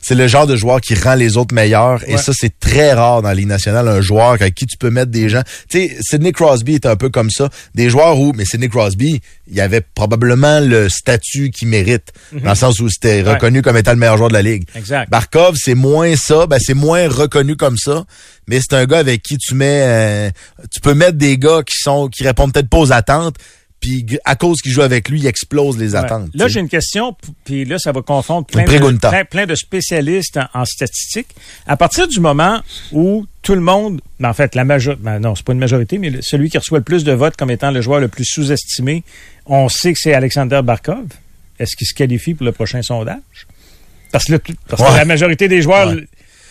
[0.00, 2.02] c'est le genre de joueur qui rend les autres meilleurs.
[2.08, 4.90] Et ça, c'est très rare dans la Ligue nationale, un joueur avec qui tu peux
[4.90, 5.42] mettre des gens.
[5.68, 7.48] Tu sais, Sidney Crosby est un peu comme ça.
[7.74, 9.20] Des joueurs où, mais Sidney Crosby,
[9.50, 13.22] il avait probablement le statut qu'il mérite, dans le sens où c'était.
[13.22, 13.34] Ouais.
[13.34, 14.64] reconnu comme étant le meilleur joueur de la Ligue.
[14.74, 15.10] Exact.
[15.10, 18.04] Barkov, c'est moins ça, ben c'est moins reconnu comme ça,
[18.46, 20.30] mais c'est un gars avec qui tu mets euh,
[20.70, 23.36] tu peux mettre des gars qui sont qui répondent peut-être pas aux attentes,
[23.80, 25.96] puis à cause qu'ils jouent avec lui, il explose les Ouais.
[25.98, 26.30] attentes.
[26.34, 27.14] Là, j'ai une question,
[27.44, 29.10] puis là, ça va confondre plein de, pregunta.
[29.10, 31.28] plein, plein de spécialistes en, en statistiques.
[31.66, 32.60] À partir du moment
[32.92, 35.98] où tout le monde, ben, en fait, la majorité, ben non, c'est pas une majorité,
[35.98, 38.24] mais le- celui qui reçoit le plus de votes comme étant le joueur le plus
[38.24, 39.04] sous-estimé,
[39.44, 41.04] on sait que c'est Alexander Barkov.
[41.58, 43.20] Est-ce qu'il se qualifie pour le prochain sondage?
[44.12, 44.96] Parce que, là, tout- parce que Ouais.
[44.96, 46.06] la majorité des joueurs Ouais.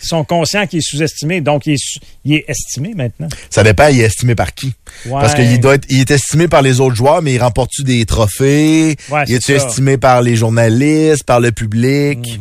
[0.05, 3.27] Sont conscients qu'il est sous-estimé, donc il est, su- il est estimé maintenant.
[3.49, 4.73] Ça dépend, il est estimé par qui.
[5.05, 5.11] Ouais.
[5.19, 8.05] Parce qu'il doit être, il est estimé par les autres joueurs, mais il remporte-tu des
[8.05, 8.95] trophées?
[9.09, 12.39] Ouais, il est estimé par les journalistes, par le public?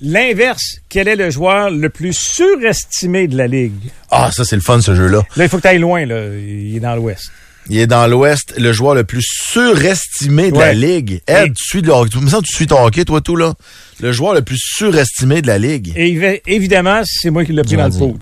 [0.00, 3.90] L'inverse, quel est le joueur le plus surestimé de la Ligue?
[4.10, 5.22] Ah, ça, c'est le fun, ce jeu-là.
[5.36, 6.26] Là, il faut que tu ailles loin, là.
[6.36, 7.30] Il est dans l'Ouest.
[7.68, 10.72] Il est dans l'Ouest, le joueur le plus surestimé de la.
[10.72, 11.20] Ligue.
[11.26, 12.10] Ed, Et- tu suis le hockey.
[12.10, 13.54] Tu me sens que tu suis ton hockey, toi, tout, là.
[14.00, 15.92] Le joueur le plus surestimé de la Ligue.
[15.96, 18.18] Et évi- évidemment, c'est moi qui l'ai pris dans le pool.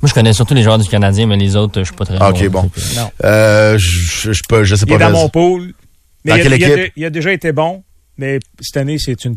[0.00, 2.16] Moi, je connais surtout les joueurs du Canadien, mais les autres, je suis pas très
[2.16, 2.70] ok, bon.
[2.96, 3.10] Non.
[3.24, 3.88] Euh, je,
[4.28, 5.10] je, je peux, je sais Il est pas.
[5.10, 5.72] dans mon pool.
[6.24, 6.92] Mais Dans il, a, quelle il a- équipe?
[6.96, 7.82] il a déjà été bon,
[8.16, 9.36] mais cette année, c'est une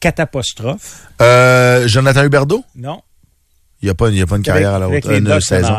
[0.00, 1.06] catastrophe.
[1.20, 2.64] Euh, Jonathan Huberdeau?
[2.76, 3.02] Non.
[3.82, 5.74] Il n'y a, pas- il y a pas une carrière à la les Une saison.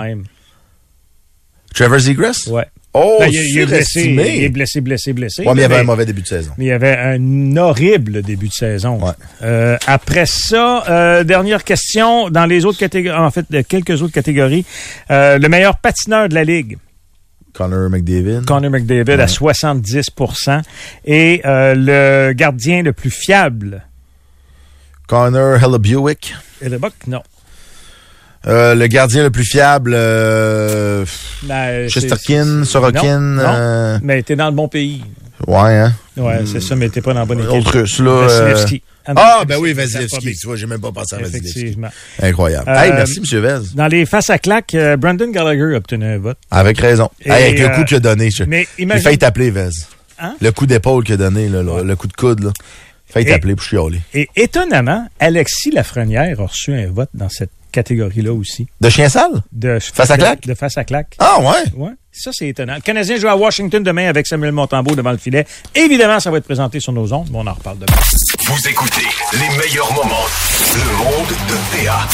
[1.73, 2.47] Trevor Zegras?
[2.49, 2.65] Ouais.
[2.99, 4.49] Oh, Ben, il, il est blessé, il est surestimé.
[4.49, 5.41] blessé, blessé, blessé.
[5.43, 6.51] Ouais, mais il y avait mais- un mauvais début de saison.
[6.57, 8.99] mais il y avait un horrible début de saison.
[9.03, 9.11] Ouais.
[9.43, 14.65] Euh, après ça, euh, dernière question dans les autres catégories, en fait, quelques autres catégories.
[15.11, 16.77] Euh, le meilleur patineur de la ligue,
[17.53, 18.45] Connor McDavid.
[18.45, 20.61] Connor McDavid à 70%
[21.05, 23.83] et le gardien le plus fiable,
[25.07, 26.35] Connor Hellabuick.
[26.61, 27.21] Hellebuck, non.
[28.47, 31.05] Euh, le gardien le plus fiable, euh,
[31.43, 33.19] Ben, Chesterkin, Sorokin.
[33.19, 33.49] Non, non.
[33.53, 35.03] euh, mais t'es dans le bon pays.
[35.45, 35.93] ouais, hein.
[36.15, 37.51] Ouais, c'est ça, mais t'es pas dans la bonne équipe.
[37.51, 38.09] Autre russe, là.
[38.11, 38.81] euh, Vasilevski.
[39.15, 40.33] Ah, ben oui, Vasilevski.
[40.35, 41.19] Tu vois, j'ai même pas pensé à.
[41.19, 41.59] Vasilevski.
[41.59, 41.89] Effectivement.
[42.21, 42.69] Incroyable.
[42.69, 43.41] Euh, hey, merci, M.
[43.41, 43.59] Vez.
[43.75, 46.37] Dans les faces à claques, euh, Brandon Gallagher a obtenu un vote.
[46.49, 47.09] Avec raison.
[47.23, 48.31] Et, Hey, avec le euh, coup qu'il a donné.
[48.31, 49.69] je- mais imagine- failli t'appeler, Vez.
[50.19, 50.35] Hein?
[50.41, 52.51] Le coup d'épaule qu'il a donné, là, le, le coup de coude, là.
[53.09, 54.01] Failli Et- t'appeler pour chialer.
[54.13, 58.67] Et étonnamment, Alexis Lafrenière a reçu un vote dans cette catégorie-là aussi.
[58.81, 59.41] De chien sale?
[59.51, 60.41] De Face à de- claque?
[60.47, 61.15] De face à claque.
[61.19, 61.71] Ah, ouais?
[61.75, 62.75] Ouais, ça c'est étonnant.
[62.75, 65.45] Le Canadien joue à Washington demain avec Samuel Montembeau devant le filet.
[65.75, 67.97] Évidemment, ça va être présenté sur nos ondes, mais on en reparle demain.
[68.47, 70.25] Vous écoutez les meilleurs moments.
[70.73, 72.07] Le monde de PA.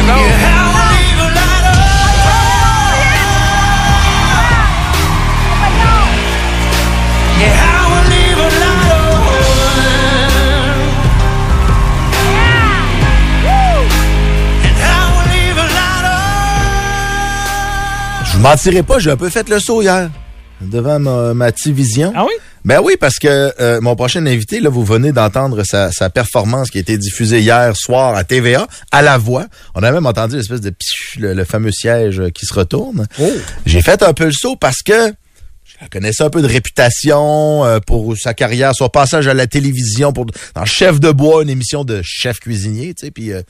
[0.00, 0.37] Je vous
[18.48, 20.10] mentirai pas, j'ai un peu fait le saut hier.
[20.60, 22.12] Devant ma, ma vision.
[22.16, 22.32] Ah oui?
[22.64, 26.70] Ben oui, parce que euh, mon prochain invité, là, vous venez d'entendre sa, sa performance
[26.70, 29.46] qui a été diffusée hier soir à TVA, à la voix.
[29.74, 30.74] On a même entendu l'espèce de
[31.18, 33.06] le, le fameux siège qui se retourne.
[33.20, 33.30] Oh.
[33.66, 35.12] J'ai fait un peu le saut parce que
[35.64, 39.46] j'ai Elle connaissait un peu de réputation euh, pour sa carrière, son passage à la
[39.46, 43.42] télévision pour dans Chef de bois, une émission de chef cuisinier, tu sais, puis euh,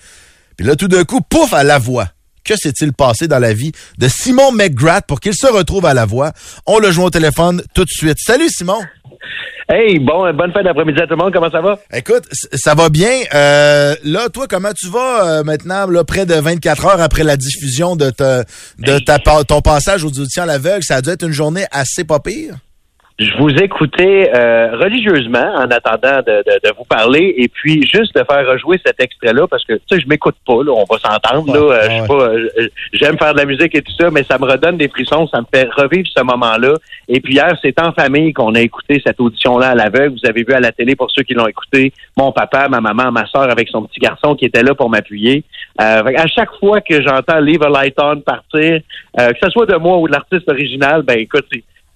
[0.57, 2.09] puis là tout d'un coup, pouf, à la voix.
[2.49, 6.07] Que s'est-il passé dans la vie de Simon McGrath pour qu'il se retrouve à la
[6.07, 6.33] voix?
[6.67, 8.17] On le joint au téléphone tout de suite.
[8.19, 8.79] Salut Simon!
[9.69, 11.31] Hey, bon, bonne fin d'après-midi à tout le monde.
[11.31, 11.79] Comment ça va?
[11.93, 12.25] Écoute,
[12.55, 13.21] ça va bien.
[13.35, 17.37] Euh, là, toi, comment tu vas euh, maintenant, là, près de 24 heures après la
[17.37, 18.45] diffusion de, ta,
[18.79, 20.83] de ta, ton passage aux auditions à l'aveugle?
[20.83, 22.55] Ça a dû être une journée assez pas pire.
[23.21, 28.15] Je vous écoutais euh, religieusement en attendant de, de- de vous parler et puis juste
[28.15, 30.99] de faire rejouer cet extrait-là parce que tu sais je m'écoute pas là, on va
[31.01, 34.09] s'entendre là, euh, je suis pas, euh, j'aime faire de la musique et tout ça,
[34.13, 36.75] mais ça me redonne des frissons, ça me fait revivre ce moment-là.
[37.09, 40.15] Et puis hier c'est en famille qu'on a écouté cette audition-là à l'aveugle.
[40.23, 43.11] Vous avez vu à la télé pour ceux qui l'ont écouté, mon papa, ma maman,
[43.11, 45.43] ma soeur avec son petit garçon qui était là pour m'appuyer.
[45.81, 48.81] Euh, à chaque fois que j'entends Leave a Light On partir,
[49.19, 51.47] euh, que ce soit de moi ou de l'artiste original, ben écoute,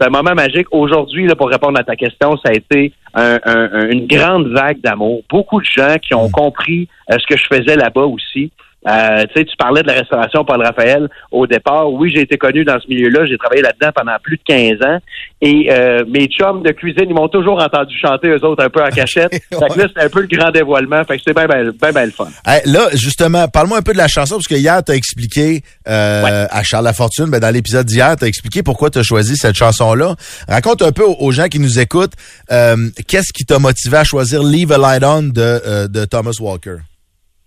[0.02, 0.66] c'est un moment magique.
[0.72, 4.48] Aujourd'hui, là, pour répondre à ta question, ça a été un- un- un- une grande
[4.48, 5.22] vague d'amour.
[5.30, 8.50] Beaucoup de gens qui ont compris euh, ce que je faisais là-bas aussi.
[8.88, 11.92] Euh, tu sais, tu parlais de la restauration Paul Raphaël au départ.
[11.92, 13.26] Oui, j'ai été connu dans ce milieu-là.
[13.26, 14.98] J'ai travaillé là-dedans pendant plus de 15 ans.
[15.40, 18.82] Et euh, mes chums de cuisine, ils m'ont toujours entendu chanter eux autres un peu
[18.82, 19.32] en cachette.
[19.32, 21.04] fait que là, c'était un peu le grand dévoilement.
[21.04, 22.28] Fait que c'est bien, bien, bien, bien le fun.
[22.46, 25.62] Hey, là, justement, parle-moi un peu de la chanson, parce que hier, tu as expliqué
[25.88, 29.36] euh, à Charles Lafortune, ben, dans l'épisode d'hier, tu as expliqué pourquoi tu as choisi
[29.36, 30.16] cette chanson-là.
[30.48, 32.14] Raconte un peu aux, aux gens qui nous écoutent,
[32.50, 32.76] euh,
[33.06, 36.76] qu'est-ce qui t'a motivé à choisir Leave a Light On de, euh, de Thomas Walker?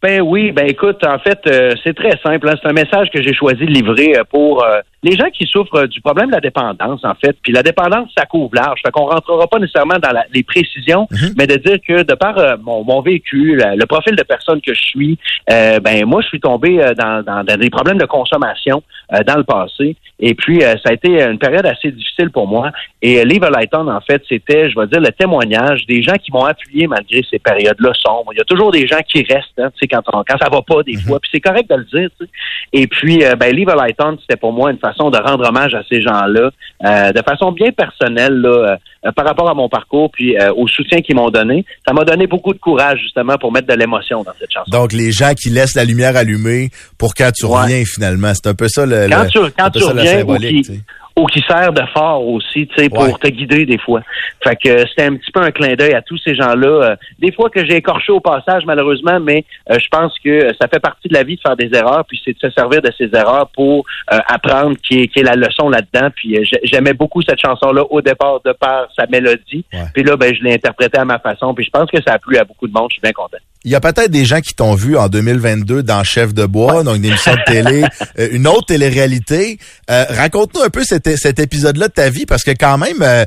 [0.02, 2.48] Ben oui, ben écoute, en fait, euh, c'est très simple.
[2.48, 2.54] hein.
[2.62, 5.76] C'est un message que j'ai choisi de livrer euh, pour euh, les gens qui souffrent
[5.84, 7.38] euh, du problème de la dépendance, en fait.
[7.41, 8.80] Puis la dépendance, ça couvre large.
[8.86, 12.38] Fait qu'on rentrera pas nécessairement dans la- les précisions, mais de dire que de par
[12.38, 15.18] euh, mon, mon vécu, la- le profil de personne que je suis,
[15.51, 18.84] euh, ben moi, je suis tombé dans, dans- dans des problèmes de consommation
[19.14, 19.95] euh, dans le passé.
[20.20, 22.72] Et puis, ça a été une période assez difficile pour moi.
[23.01, 26.14] Et Leave a Light On, en fait, c'était, je vais dire, le témoignage des gens
[26.16, 28.32] qui m'ont appuyé malgré ces périodes-là sombres.
[28.34, 30.49] Il y a toujours des gens qui restent, hein, tu sais, quand, on- quand ça
[30.49, 31.20] va pas des fois.
[31.20, 32.32] Puis c'est correct de le dire, tu sais.
[32.72, 35.74] Et puis, ben, Leave a Light On, c'était pour moi une façon de rendre hommage
[35.76, 36.50] à ces gens-là,
[36.86, 40.68] euh, de façon bien personnelle, là, euh, par rapport à mon parcours, puis euh, au
[40.68, 41.64] soutien qu'ils m'ont donné.
[41.88, 44.70] Ça m'a donné beaucoup de courage, justement, pour mettre de l'émotion dans cette chanson.
[44.72, 47.62] Donc, les gens qui laissent la lumière allumée pour quand tu Ouais.
[47.62, 48.32] reviens, finalement.
[48.34, 50.82] C'est un peu ça le, quand le- tu, quand tu reviens ou qui.
[51.18, 53.13] Ou qui sert de phare aussi, tu sais, pour Ouais.
[53.13, 54.01] te guider des fois.
[54.43, 56.68] Fait que euh, c'était un petit peu un clin d'œil à tous ces gens-là.
[56.68, 60.68] euh, des fois que j'ai écorché au passage, malheureusement, mais euh, je pense que ça
[60.68, 62.91] fait partie de la vie de faire des erreurs, puis c'est de se servir de
[62.97, 66.09] ces erreurs pour apprendre qui est, qui est la leçon là-dedans.
[66.16, 69.66] Puis j'ai- j'aimais beaucoup cette chanson-là au départ de par sa mélodie.
[69.93, 72.20] Puis là, ben, je l'ai interprétée à ma façon, puis je pense que ça a
[72.20, 72.88] plu à beaucoup de monde.
[72.89, 73.38] Je suis bien content.
[73.66, 76.84] Il y a peut-être des gens qui t'ont vu en 2022 dans Chef de bois,
[76.84, 77.84] donc une émission de télé,
[78.20, 79.57] euh, une autre télé-réalité.
[79.89, 83.26] Euh, Raconte-nous un peu cet, cet épisode-là de ta vie, parce que quand même, euh,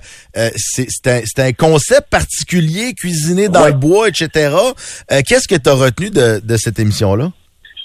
[0.56, 3.72] c'est un, concept particulier, cuisiner dans Ouais.
[3.72, 4.54] le bois, etc.
[5.10, 7.32] Euh, Qu'est-ce que tu as retenu de, de cette émission-là?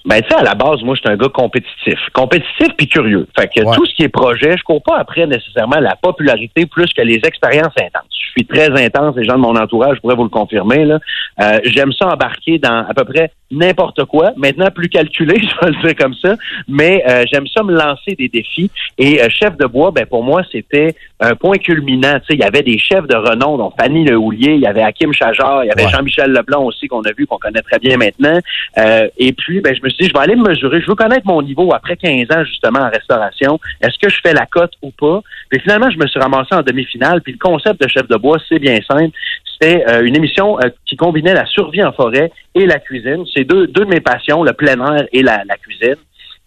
[0.05, 1.97] Ben, tu sais, à la base, moi, je suis un gars compétitif.
[2.13, 3.25] Compétitif puis curieux.
[3.39, 3.75] Fait que Ouais.
[3.75, 7.19] tout ce qui est projet, je cours pas après nécessairement la popularité plus que les
[7.23, 8.03] expériences intenses.
[8.35, 10.99] Je suis très intense, les gens de mon entourage pourraient vous le confirmer, là.
[11.41, 14.31] Euh, j'aime ça embarquer dans à peu près n'importe quoi.
[14.37, 16.35] Maintenant, plus calculé, je vais le dire comme ça.
[16.67, 18.71] Mais euh, j'aime ça me lancer des défis.
[18.97, 22.19] Et euh, chef de bois, ben, pour moi, c'était un point culminant.
[22.19, 24.67] Tu sais, il y avait des chefs de renom, dont Fanny Le Houlier, il y
[24.67, 25.89] avait Hakim Chajar, il y avait Ouais.
[25.89, 28.39] Jean-Michel Leblanc aussi, qu'on a vu, qu'on connaît très bien maintenant.
[28.77, 30.79] Euh, et puis, ben, je me suis dit, je vais aller me mesurer.
[30.79, 33.59] Je veux connaître mon niveau après 15 ans, justement, en restauration.
[33.81, 35.21] Est-ce que je fais la cote ou pas?
[35.49, 37.21] Puis finalement, je me suis ramassé en demi-finale.
[37.21, 39.15] Puis le concept de chef de bois, c'est bien simple.
[39.53, 43.23] C'était euh, une émission euh, qui combinait la survie en forêt et la cuisine.
[43.33, 45.97] C'est deux, deux de mes passions, le plein air et la, la cuisine.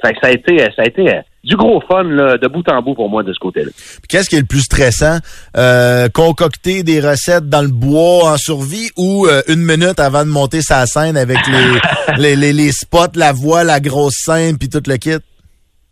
[0.04, 2.68] Fait que ça a été, euh, ça a été du gros fun là, de bout
[2.68, 3.70] en bout pour moi de ce côté-là.
[4.08, 5.18] Qu'est-ce qui est le plus stressant?
[5.56, 10.30] Euh, concocter des recettes dans le bois en survie ou euh, une minute avant de
[10.30, 14.68] monter sa scène avec les, les, les, les spots, la voix, la grosse scène, puis
[14.68, 15.18] tout le kit?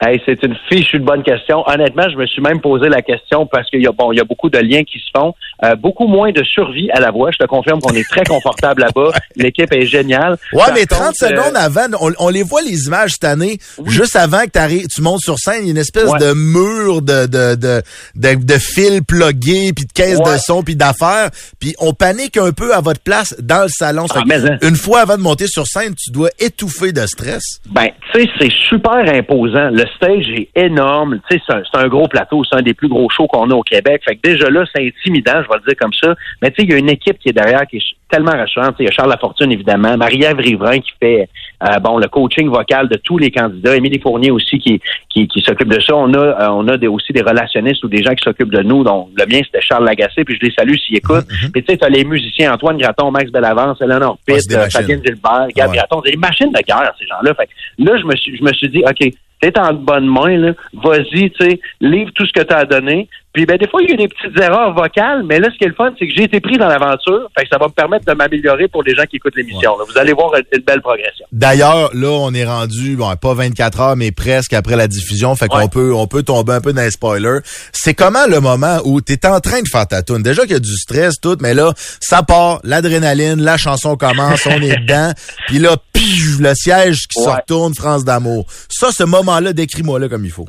[0.06, 1.62] Hey, c'est une fichue de bonne question.
[1.66, 4.20] Honnêtement, je me suis même posé la question parce qu'il y a bon, il y
[4.20, 5.34] a beaucoup de liens qui se font.
[5.64, 7.30] Euh, beaucoup moins de survie à la voix.
[7.30, 9.12] Je te confirme qu'on est très confortable là-bas.
[9.36, 10.36] L'équipe est géniale.
[10.52, 13.24] Ouais, Par mais 30 contre, euh, secondes avant, on, on les voit les images cette
[13.24, 16.18] année, juste avant que tu montes sur scène, il y a une espèce Ouais.
[16.18, 17.82] de mur de de de
[18.16, 20.34] de, de fils plugués puis de caisses Ouais.
[20.34, 21.30] de son puis d'affaires,
[21.60, 24.04] puis on panique un peu à votre place dans le salon.
[24.14, 24.58] Ah, mais hein.
[24.62, 27.42] Une fois avant de monter sur scène, tu dois étouffer de stress.
[27.70, 29.70] Ben, tu sais, c'est super imposant.
[29.70, 31.20] Le est énorme.
[31.30, 32.42] Tu sais, c'est un, gros plateau.
[32.44, 34.02] C'est un des plus gros shows qu'on a au Québec.
[34.04, 36.14] Fait que déjà là, c'est intimidant, je vais le dire comme ça.
[36.42, 38.76] Mais tu sais, il y a une équipe qui est derrière qui est tellement rassurante.
[38.76, 39.96] Tu Il y a Charles Lafortune, évidemment.
[39.96, 41.28] Marie-Ève Riverain qui fait
[41.62, 43.76] euh, bon le coaching vocal de tous les candidats.
[43.76, 45.94] Émilie Fournier aussi qui, qui, qui s'occupe de ça.
[45.94, 48.62] On a, euh, on a des, aussi des relationnistes ou des gens qui s'occupent de
[48.62, 48.84] nous.
[48.84, 51.26] Donc, le mien, c'était Charles Lagacé, puis je les salue s'ils écoutent.
[51.52, 54.62] Puis tu sais, t'as les musiciens Antoine Graton, Max Bellavance, Eleanor Ah, Pitt, c'est des
[54.62, 54.70] euh.
[54.70, 55.76] Fabienne Gilbert, Gab Ouais.
[55.76, 56.02] Graton.
[56.04, 57.34] C'est des machines de guerre, ces gens-là.
[57.34, 60.36] Fait que là, je me suis, je me suis dit, OK, t'es en bonne main,
[60.36, 60.52] là.
[60.72, 63.08] Vas-y, tu sais, livre tout ce que t'as à donner.
[63.34, 65.64] Puis, ben, des fois, il y a des petites erreurs vocales, mais là, ce qui
[65.64, 67.28] est le fun, c'est que j'ai été pris dans l'aventure.
[67.36, 69.72] Fait que ça va me permettre de m'améliorer pour les gens qui écoutent l'émission.
[69.88, 71.26] Vous allez voir une, une belle progression.
[71.32, 75.34] D'ailleurs, là, on est rendu, bon, pas 24 heures, mais presque après la diffusion.
[75.34, 77.40] Fait qu'on peut, on peut tomber un peu dans les spoilers.
[77.72, 80.22] C'est comment le moment où t'es en train de faire ta tune?
[80.22, 84.46] Déjà qu'il y a du stress, tout, mais là, ça part, l'adrénaline, la chanson commence,
[84.46, 85.10] on est dedans.
[85.48, 87.34] Puis là, pif, le siège qui se Ouais.
[87.36, 88.46] retourne, France d'amour.
[88.68, 90.46] Ça, ce moment-là, décris-moi là comme il faut.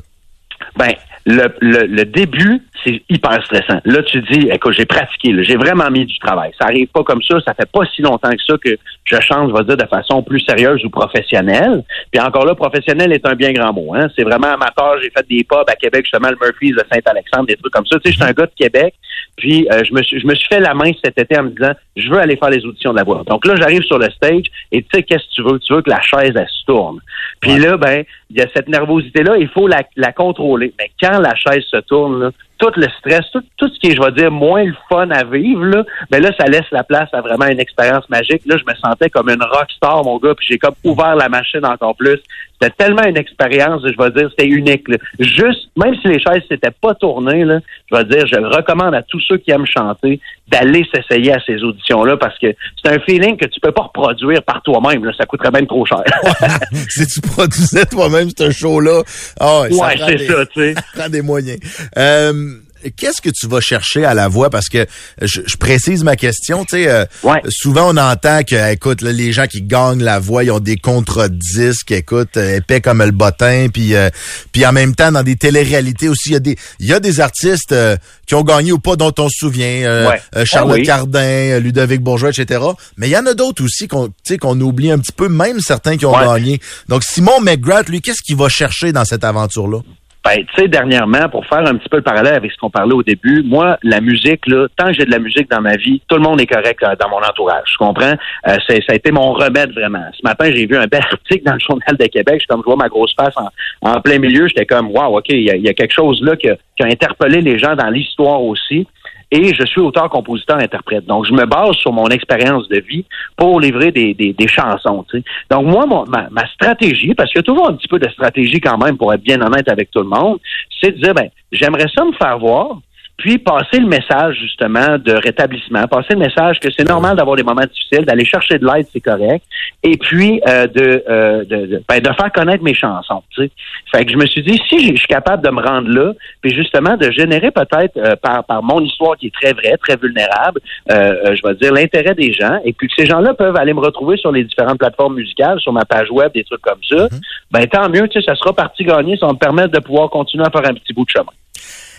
[0.76, 0.92] Ben,
[1.26, 3.80] le, le, le début, c'est hyper stressant.
[3.84, 6.52] Là, tu dis, écoute, j'ai pratiqué, j'ai vraiment mis du travail.
[6.60, 9.50] Ça arrive pas comme ça, ça fait pas si longtemps que ça que je chante,
[9.50, 11.82] je vais dire, de façon plus sérieuse ou professionnelle.
[12.12, 13.94] Puis encore là, professionnel est un bien grand mot.
[13.94, 14.08] Hein?
[14.16, 14.94] C'est vraiment amateur.
[15.02, 17.98] J'ai fait des pubs à Québec, justement, le Murphy's de Saint-Alexandre, des trucs comme ça.
[17.98, 18.94] Tu sais, je suis un gars de Québec.
[19.36, 21.50] Puis euh, je me suis je me suis fait la main cet été en me
[21.50, 23.22] disant, je veux aller faire les auditions de la voix.
[23.26, 25.58] Donc là, j'arrive sur le stage et tu sais, qu'est-ce que tu veux?
[25.58, 27.00] Tu veux que la chaise, elle se tourne.
[27.40, 30.72] Puis là, ben, il y a cette nervosité-là, il faut la, la contrôler.
[30.78, 33.96] Mais quand la chaise se tourne, là, tout le stress, tout, tout ce qui est,
[33.96, 37.08] je vais dire, moins le fun à vivre, là, ben là, ça laisse la place
[37.12, 38.42] à vraiment une expérience magique.
[38.46, 41.64] Là, je me sentais comme une rockstar, mon gars, puis j'ai comme ouvert la machine
[41.66, 42.18] encore plus.
[42.60, 44.88] C'était tellement une expérience, je vais dire, c'était unique.
[44.88, 44.96] là.
[45.18, 47.58] Juste, même si les chaises s'étaient pas tournées, là,
[47.92, 51.38] je vais dire, je le recommande à tous ceux qui aiment chanter d'aller s'essayer à
[51.44, 52.46] ces auditions-là parce que
[52.82, 55.04] c'est un feeling que tu peux pas reproduire par toi-même.
[55.04, 55.12] là.
[55.18, 56.02] Ça coûterait même trop cher.
[56.88, 59.02] si tu produisais toi-même ce show-là,
[59.40, 60.74] ah, ouais, ça prend c'est des- ça, tu sais.
[60.94, 61.58] prend des moyens.
[61.98, 62.45] Euh,
[62.90, 64.50] Qu'est-ce que tu vas chercher à la voix?
[64.50, 64.86] Parce que
[65.22, 66.64] je, je précise ma question.
[66.64, 67.40] Tu sais, euh, Ouais.
[67.48, 70.76] souvent on entend que, écoute, là, les gens qui gagnent la voix, ils ont des
[70.76, 74.10] contrats de disques, écoute, euh, épais comme le bottin, puis euh,
[74.52, 77.00] puis en même temps dans des téléréalités aussi, il y a des il y a
[77.00, 80.20] des artistes euh, qui ont gagné ou pas dont on se souvient, euh, Ouais.
[80.36, 80.86] euh, Charlotte Ah oui.
[80.86, 82.60] Cardin, Ludovic Bourgeois, etc.
[82.96, 85.28] Mais il y en a d'autres aussi qu'on tu sais qu'on oublie un petit peu,
[85.28, 86.24] même certains qui ont Ouais.
[86.26, 86.60] gagné.
[86.88, 89.78] Donc Simon McGrath, lui, qu'est-ce qu'il va chercher dans cette aventure là?
[90.26, 92.94] Ben, tu sais, dernièrement, pour faire un petit peu le parallèle avec ce qu'on parlait
[92.94, 96.02] au début, moi, la musique, là, tant que j'ai de la musique dans ma vie,
[96.08, 97.62] tout le monde est correct euh, dans mon entourage.
[97.70, 98.14] Tu comprends?
[98.48, 100.04] Euh, ça a été mon remède vraiment.
[100.12, 102.40] Ce matin, j'ai vu un bel article dans le Journal de Québec.
[102.42, 103.34] Je comme je vois ma grosse face
[103.82, 104.48] en, plein milieu.
[104.48, 106.86] J'étais comme Wow, OK, il y, a- y a quelque chose là que- qui a
[106.86, 108.86] interpellé les gens dans l'histoire aussi.
[109.32, 111.04] Et je suis auteur, compositeur, interprète.
[111.06, 113.04] Donc, je me base sur mon expérience de vie
[113.36, 115.04] pour livrer des, des, des chansons.
[115.50, 118.60] Donc, moi, ma, ma stratégie, parce qu'il y a toujours un petit peu de stratégie
[118.60, 120.38] quand même, pour être bien honnête avec tout le monde,
[120.80, 122.78] c'est de dire, ben, j'aimerais ça me faire voir,
[123.16, 127.42] puis passer le message justement de rétablissement, passer le message que c'est normal d'avoir des
[127.42, 129.44] moments difficiles, d'aller chercher de l'aide, c'est correct,
[129.82, 133.22] et puis euh, de, euh, de, de, ben, de faire connaître mes chansons.
[133.30, 133.50] Tu sais.
[133.92, 136.12] Fait que je me suis dit, si je suis capable de me rendre là,
[136.42, 139.96] puis justement de générer peut-être euh, par, par mon histoire qui est très vraie, très
[139.96, 140.60] vulnérable,
[140.90, 143.72] euh, euh, je vais dire l'intérêt des gens, et puis que ces gens-là peuvent aller
[143.72, 147.08] me retrouver sur les différentes plateformes musicales, sur ma page web, des trucs comme ça,
[147.50, 150.10] ben tant mieux, tu sais, ça sera partie gagnée, ça va me permettre de pouvoir
[150.10, 151.32] continuer à faire un petit bout de chemin.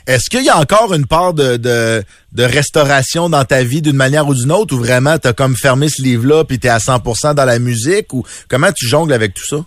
[0.07, 2.03] Est-ce qu'il y a encore une part de, de,
[2.43, 6.01] restauration dans ta vie d'une manière ou d'une autre ou vraiment t'as comme fermé ce
[6.01, 9.57] livre-là puis t'es à 100% dans la musique ou comment tu jongles avec tout ça?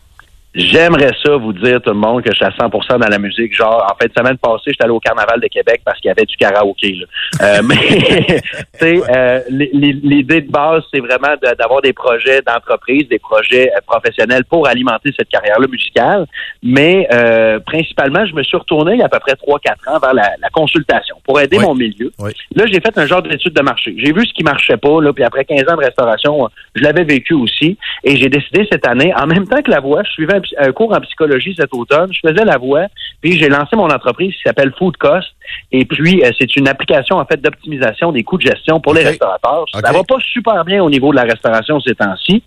[0.54, 3.56] J'aimerais ça vous dire, tout le monde, que je suis à 100% dans la musique.
[3.56, 6.24] Genre, en fait, semaine passée, j'étais allé au Carnaval de Québec parce qu'il y avait
[6.24, 6.94] du karaoké.
[6.94, 7.06] Là.
[7.42, 8.40] Euh, mais, tu
[8.80, 14.44] sais, euh, l'idée de base, c'est vraiment d'avoir des projets d'entreprise, des projets euh, professionnels
[14.44, 16.26] pour alimenter cette carrière-là musicale.
[16.64, 19.98] Mais euh, principalement, je me suis retourné il y a à peu près 3-4 ans
[20.00, 21.64] vers la, la consultation pour aider Oui.
[21.64, 22.10] mon milieu.
[22.18, 22.32] Oui.
[22.56, 23.94] Là, j'ai fait un genre d'étude de marché.
[23.98, 26.82] J'ai vu ce qui marchait pas, là, puis après 15 ans de restauration, euh, je
[26.82, 27.78] l'avais vécu aussi.
[28.02, 30.92] Et j'ai décidé cette année, en même temps que la voix, je suivais un, cours
[30.92, 32.86] en psychologie cet automne, je faisais la voix,
[33.20, 35.28] puis j'ai lancé mon entreprise qui s'appelle Food Cost.
[35.72, 39.04] Et puis, euh, c'est une application, en fait, d'optimisation des coûts de gestion pour les
[39.04, 39.62] restaurateurs.
[39.62, 39.80] Ok.
[39.84, 42.42] Ça va pas super bien au niveau de la restauration ces temps-ci.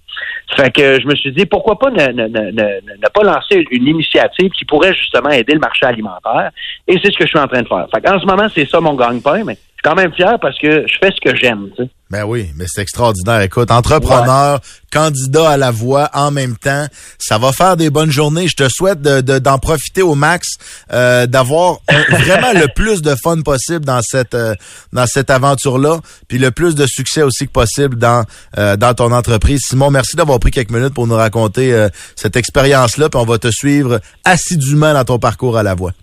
[0.55, 2.63] Fait que je me suis dit, pourquoi pas ne, ne, ne, ne,
[3.01, 6.51] ne pas lancer une initiative qui pourrait justement aider le marché alimentaire.
[6.87, 7.87] Et c'est ce que je suis en train de faire.
[7.93, 10.57] Fait en ce moment, c'est ça mon gagne-pain, mais je suis quand même fier parce
[10.59, 11.69] que je fais ce que j'aime.
[11.75, 11.89] tu sais.
[12.13, 13.41] Ben oui, mais c'est extraordinaire.
[13.41, 14.61] Écoute, entrepreneur,
[14.91, 16.85] candidat à la voix en même temps,
[17.17, 18.47] ça va faire des bonnes journées.
[18.47, 20.47] Je te souhaite d'en de, d'en profiter au max,
[20.91, 21.79] euh, d'avoir
[22.11, 24.53] vraiment le plus de fun possible dans cette euh,
[24.91, 28.25] dans cette aventure-là, puis le plus de succès aussi que possible dans
[28.59, 29.61] euh, dans ton entreprise.
[29.67, 33.39] Simon, merci d'avoir pris quelques minutes pour nous raconter euh, cette expérience-là, puis on va
[33.39, 35.93] te suivre assidûment dans ton parcours à la voix.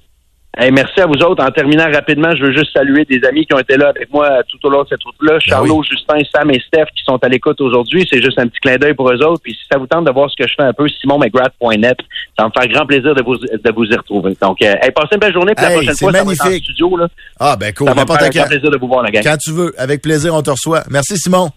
[0.59, 1.45] Hey, merci à vous autres.
[1.45, 4.43] En terminant rapidement, je veux juste saluer des amis qui ont été là avec moi
[4.49, 5.39] tout au long de cette route-là.
[5.39, 8.07] Charlot, Justin, Sam et Steph qui sont à l'écoute aujourd'hui.
[8.11, 9.41] C'est juste un petit clin d'œil pour eux autres.
[9.43, 11.99] Puis si ça vous tente de voir ce que je fais un peu, simonmcgrath.net,
[12.37, 14.37] ça va me faire grand plaisir de vous, de vous y retrouver.
[14.43, 15.55] Donc, euh, hey, passez une belle journée.
[15.55, 16.65] Puis la prochaine fois, ça va être en magnifique.
[16.65, 16.97] studio.
[16.97, 17.09] Là.
[17.39, 19.23] Ah ben cool, Ça va me faire grand plaisir de vous voir, la gang.
[19.23, 20.83] Quand tu veux, avec plaisir, on te reçoit.
[20.91, 21.51] Merci Simon.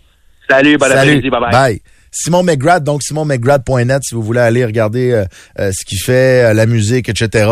[0.47, 0.99] Salut, bon Salut.
[0.99, 1.29] après-midi.
[1.29, 1.51] Bye-bye.
[1.51, 1.81] Bye.
[2.13, 5.25] Simon McGrath, donc simonmcgrath.net si vous voulez aller regarder euh,
[5.59, 7.49] euh, ce qu'il fait, euh, la musique, etc.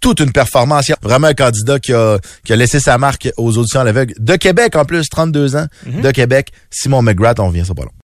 [0.00, 0.88] Toute une performance.
[0.88, 3.80] Il y a Vraiment un candidat qui a, qui a laissé sa marque aux auditions
[3.80, 4.14] à l'aveugle.
[4.18, 5.66] De Québec en plus, 32 ans.
[5.86, 6.52] De Québec.
[6.70, 7.90] Simon McGrath, on revient ça pas long.